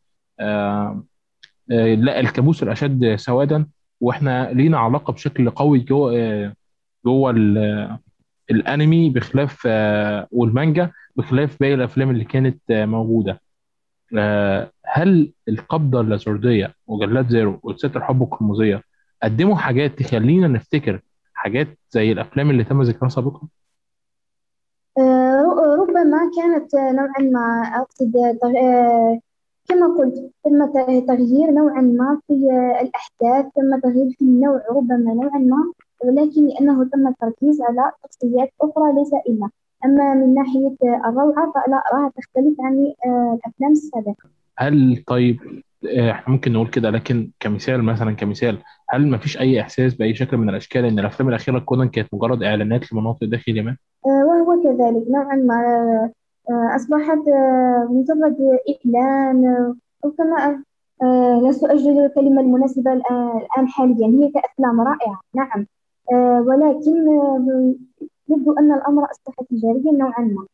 لا 1.68 2.20
الكابوس 2.20 2.62
الأشد 2.62 3.14
سوادا 3.16 3.66
وإحنا 4.00 4.52
لينا 4.52 4.78
علاقة 4.78 5.12
بشكل 5.12 5.50
قوي 5.50 5.78
جوه 5.78 6.12
جوه 7.06 7.30
الانمي 8.50 9.10
بخلاف 9.10 9.62
آه 9.66 10.28
والمانجا 10.32 10.90
بخلاف 11.16 11.60
باقي 11.60 11.74
الافلام 11.74 12.10
اللي 12.10 12.24
كانت 12.24 12.70
آه 12.70 12.86
موجودة 12.86 13.40
آه، 14.18 14.70
هل 14.86 15.32
القبضة 15.48 16.00
اللاسوردية 16.00 16.74
وجلاد 16.86 17.28
زيرو 17.28 17.60
وست 17.62 17.96
الحب 17.96 18.22
القرمزية 18.22 18.82
قدموا 19.22 19.56
حاجات 19.56 19.98
تخلينا 19.98 20.48
نفتكر 20.48 21.00
حاجات 21.34 21.68
زي 21.90 22.12
الأفلام 22.12 22.50
اللي 22.50 22.64
تم 22.64 22.82
ذكرها 22.82 23.08
سابقا؟ 23.08 23.48
ربما 25.78 26.30
كانت 26.36 26.74
نوعا 26.74 27.30
ما 27.32 27.86
آه، 28.56 29.20
كما 29.68 29.86
قلت 29.98 30.32
تم 30.44 30.72
تغيير 31.06 31.50
نوعا 31.50 31.80
ما 31.80 32.20
في 32.26 32.32
الأحداث 32.80 33.52
تم 33.54 33.80
تغيير 33.82 34.10
في 34.18 34.24
النوع 34.24 34.62
ربما 34.70 35.14
نوعا 35.14 35.38
ما 35.38 35.72
ولكن 36.04 36.46
لأنه 36.46 36.84
تم 36.84 37.08
التركيز 37.08 37.62
على 37.62 37.92
شخصيات 38.04 38.50
أخرى 38.62 38.92
ليس 38.92 39.10
إلا. 39.28 39.50
أما 39.84 40.14
من 40.14 40.34
ناحية 40.34 40.76
الروعة 41.08 41.52
فلا 41.52 41.82
أراها 41.92 42.12
تختلف 42.16 42.60
عن 42.60 42.92
آه، 43.06 43.38
الأفلام 43.38 43.72
السابقة. 43.72 44.28
هل 44.58 45.04
طيب 45.06 45.40
آه، 45.86 46.10
إحنا 46.10 46.34
ممكن 46.34 46.52
نقول 46.52 46.68
كده 46.68 46.90
لكن 46.90 47.30
كمثال 47.40 47.82
مثلا 47.82 48.12
كمثال 48.12 48.58
هل 48.90 49.06
ما 49.06 49.18
فيش 49.18 49.38
أي 49.40 49.60
إحساس 49.60 49.94
بأي 49.94 50.14
شكل 50.14 50.36
من 50.36 50.48
الأشكال 50.48 50.84
إن 50.84 50.98
الأفلام 50.98 51.28
الأخيرة 51.28 51.58
كونان 51.58 51.88
كانت 51.88 52.08
مجرد 52.14 52.42
إعلانات 52.42 52.92
لمناطق 52.92 53.24
داخل 53.26 53.52
اليابان؟ 53.52 53.76
آه، 54.06 54.24
وهو 54.26 54.62
كذلك 54.62 55.04
نوعا 55.08 55.36
ما. 55.36 56.10
أصبحت 56.50 57.28
آه، 57.28 57.88
مجرد 57.90 58.36
إعلان 58.68 59.46
آه، 59.46 59.74
أو 60.04 60.10
كما 60.10 60.62
آه، 61.02 61.42
لست 61.44 61.64
أجد 61.64 61.86
الكلمة 61.86 62.40
المناسبة 62.40 62.92
الآن 62.92 63.36
الآن 63.36 63.68
حاليا. 63.68 64.06
هي 64.06 64.30
كأفلام 64.30 64.80
رائعة. 64.80 65.20
نعم. 65.34 65.66
ولكن 66.12 67.08
آه، 67.08 67.74
يبدو 68.30 68.52
أن 68.58 68.72
الأمر 68.72 69.02
أصبح 69.10 69.34
تجاريا 69.50 69.92
نوعا 69.98 70.20
ما. 70.20 70.46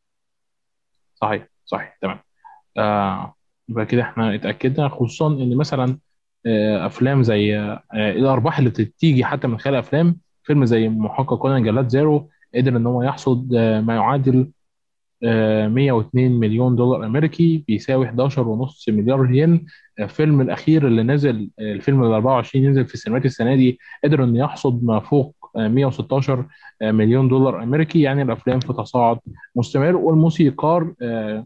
صحيح 1.15 1.47
صحيح 1.65 1.99
تمام. 2.03 2.19
آه 2.79 3.35
يبقى 3.69 3.87
كده 3.87 4.03
إحنا 4.03 4.35
اتأكدنا 4.35 4.89
خصوصا 4.89 5.27
إن 5.29 5.57
مثلا 5.57 5.99
آه 6.47 6.87
أفلام 6.87 7.23
زي 7.23 7.59
آه 7.59 7.83
الأرباح 7.95 8.59
اللي 8.59 8.71
بتيجي 8.71 9.25
حتى 9.25 9.47
من 9.49 9.59
خلال 9.59 9.75
أفلام 9.75 10.17
فيلم 10.43 10.65
زي 10.65 10.89
محقق 10.89 11.35
كونان 11.39 11.63
جلاد 11.63 11.89
زيرو 11.89 12.29
قدر 12.55 12.77
إن 12.77 12.87
هو 12.87 13.03
يحصد 13.03 13.55
آه 13.55 13.81
ما 13.81 13.95
يعادل 13.95 14.51
آه 15.25 15.69
102 15.69 16.33
مليون 16.41 16.77
دولار 16.77 17.07
أمريكي 17.07 17.65
بيساوي 17.69 18.07
11.5 18.09 18.93
مليار 18.93 19.35
ين. 19.35 19.67
آه، 19.99 20.05
الفيلم 20.05 20.41
الأخير 20.41 20.87
اللي 20.87 21.03
نزل 21.03 21.51
آه، 21.59 21.73
الفيلم 21.73 22.05
ال 22.05 22.13
24 22.13 22.71
نزل 22.71 22.87
في 22.87 22.95
السينمات 22.95 23.25
السنة 23.25 23.57
دي 23.57 23.79
قدر 24.05 24.25
انه 24.25 24.39
يحصد 24.39 24.85
ما 24.85 25.01
فوق 25.01 25.35
آه، 25.40 25.40
116 25.57 26.45
مليون 26.83 27.29
دولار 27.29 27.63
أمريكي 27.63 28.01
يعني 28.01 28.23
الأفلام 28.23 28.61
في 28.61 28.73
تصاعد 28.73 29.19
مستمر. 29.57 29.97
والموسيقار 29.97 30.95
آه، 31.03 31.45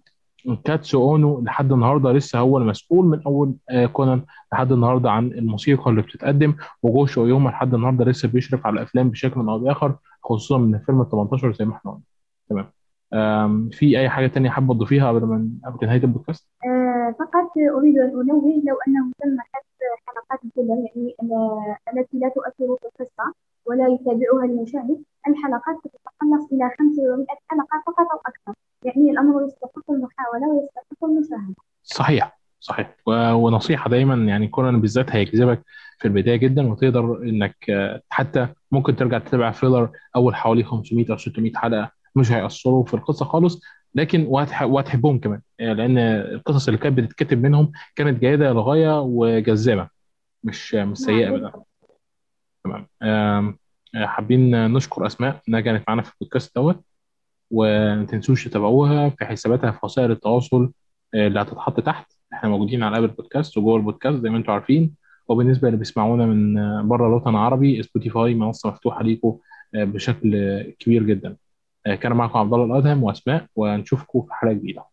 كاتسو 0.65 1.11
أونو 1.11 1.41
لحد 1.41 1.73
النهارده 1.73 2.13
لسه 2.13 2.39
هو 2.39 2.59
المسؤول 2.59 3.07
من 3.07 3.23
أول 3.27 3.55
آه، 3.71 3.87
كونان 3.87 4.23
لحد 4.53 4.73
النهارده 4.73 5.11
عن 5.11 5.27
الموسيقى 5.27 5.91
اللي 5.91 6.03
بتتقدم. 6.03 6.55
وجوشو 6.83 7.21
اويوما 7.21 7.51
لحد 7.51 7.75
النهارده 7.75 8.05
لسه 8.05 8.29
بيشرف 8.29 8.67
على 8.67 8.75
الأفلام 8.75 9.11
بشكل 9.11 9.41
أو 9.41 9.59
بآخر 9.59 9.97
خصوصا 10.23 10.59
من 10.59 10.79
فيلم 10.79 11.01
ال 11.01 11.09
18 11.11 11.53
زي 11.53 11.65
ما 11.65 11.75
إحنا 11.77 11.91
قلنا. 11.91 12.03
تمام. 12.51 12.71
في 13.73 13.99
أي 14.01 14.09
حاجة 14.09 14.27
تانية 14.27 14.51
حابة 14.51 14.75
تضيفيها 14.75 15.09
قبل 15.09 15.25
ما 15.27 15.49
قبل 15.67 15.87
نهاية 15.87 16.01
البودكاست؟ 16.05 16.49
آه، 16.67 17.15
فقط 17.19 17.51
أريد 17.79 17.99
أن 17.99 18.09
أنوه 18.21 18.63
لو 18.67 18.77
أنه 18.89 19.11
تم 19.23 19.37
حذف 19.41 19.65
حلقات 20.07 20.45
الفيلم 20.45 20.69
يعني 20.87 21.15
ال- 21.23 21.99
التي 21.99 22.19
لا 22.19 22.29
تؤثر 22.29 22.77
في 22.81 22.87
القصة. 23.03 23.35
ولا 23.67 23.89
يتابعها 23.89 24.45
المشاهد. 24.45 25.03
الحلقات 25.29 25.77
تتقلص 25.85 26.53
إلى 26.53 26.71
500 26.79 27.27
حلقة 27.49 27.83
فقط 27.87 28.07
أو 28.13 28.19
أكثر. 28.27 28.55
يعني 28.85 29.11
الأمر 29.11 29.45
يستحق 29.45 29.91
المحاولة 29.91 30.49
ويستحق 30.49 31.05
المشاهدة. 31.05 31.55
صحيح 31.83 32.39
صحيح. 32.61 32.97
و- 33.07 33.33
ونصيحة 33.33 33.91
دايما 33.91 34.15
يعني 34.15 34.49
كونان 34.49 34.81
بالذات 34.81 35.11
هيجذبك 35.11 35.63
في 35.99 36.09
البداية 36.09 36.37
جدا 36.37 36.71
وتقدر 36.73 37.23
إنك 37.23 37.57
آه، 37.71 38.01
حتى 38.11 38.49
ممكن 38.73 38.97
ترجع 38.97 39.19
تتابع 39.19 39.51
فيلر 39.51 39.91
أول 40.17 40.35
حوالي 40.35 40.65
500 40.65 41.07
أو 41.11 41.17
600 41.17 41.53
حلقة 41.55 41.91
مش 42.17 42.33
هيأثروا 42.33 42.85
في 42.85 42.95
القصة 42.95 43.25
خالص 43.25 43.61
لكن 43.95 44.27
وهتح- 44.27 44.63
وهتحبهم 44.63 45.19
كمان. 45.19 45.41
آه، 45.61 45.73
لأن 45.73 45.99
القصص 45.99 46.69
اللي 46.69 46.79
كانت 46.79 46.99
بتتكتب 46.99 47.43
منهم 47.43 47.73
كانت 47.97 48.21
جيدة 48.21 48.51
للغايه 48.53 49.01
وجذابة. 49.01 49.89
مش 50.45 50.55
مش 50.55 50.75
نعم 50.75 50.95
سيئة 50.95 51.29
ابدا. 51.29 51.53
تمام. 52.65 52.87
آه، 53.03 53.55
حابين 53.97 54.73
نشكر 54.73 55.07
أسماء 55.07 55.41
إنها 55.49 55.61
كانت 55.61 55.85
معانا 55.89 56.03
في 56.03 56.13
البودكاست 56.13 56.55
دوت 56.57 56.85
وما 57.51 58.05
تنسوش 58.07 58.45
تتابعوها 58.49 59.09
في 59.09 59.25
حساباتها 59.25 59.71
في 59.71 59.79
وسائل 59.83 60.11
التواصل 60.11 60.73
آه، 61.15 61.27
اللي 61.27 61.41
هتتحط 61.41 61.81
تحت. 61.81 62.13
إحنا 62.33 62.49
موجودين 62.49 62.83
على 62.83 62.99
Apple 62.99 63.09
Podcast 63.09 63.59
وجوه 63.59 63.77
البودكاست 63.77 64.17
زي 64.23 64.31
ما 64.31 64.37
أنتم 64.37 64.53
عارفين. 64.53 64.95
وبالنسبة 65.29 65.69
اللي 65.69 65.79
بيسمعونا 65.79 66.27
من 66.27 66.59
آه، 66.59 66.83
بره 66.83 67.07
الوطن 67.09 67.31
العربي 67.31 67.83
Spotify 67.83 68.35
منصة 68.35 68.71
مفتوحة 68.71 69.03
ليكم 69.03 69.39
بشكل 69.75 70.63
كبير 70.79 71.03
جدا. 71.03 71.37
كان 71.85 72.13
معكم 72.13 72.39
عبد 72.39 72.53
الله 72.55 72.65
الأدهم 72.67 73.03
وأسماء 73.03 73.47
ونشوفكم 73.57 74.23
في 74.23 74.35
حلقة 74.35 74.53
جديدة. 74.53 74.85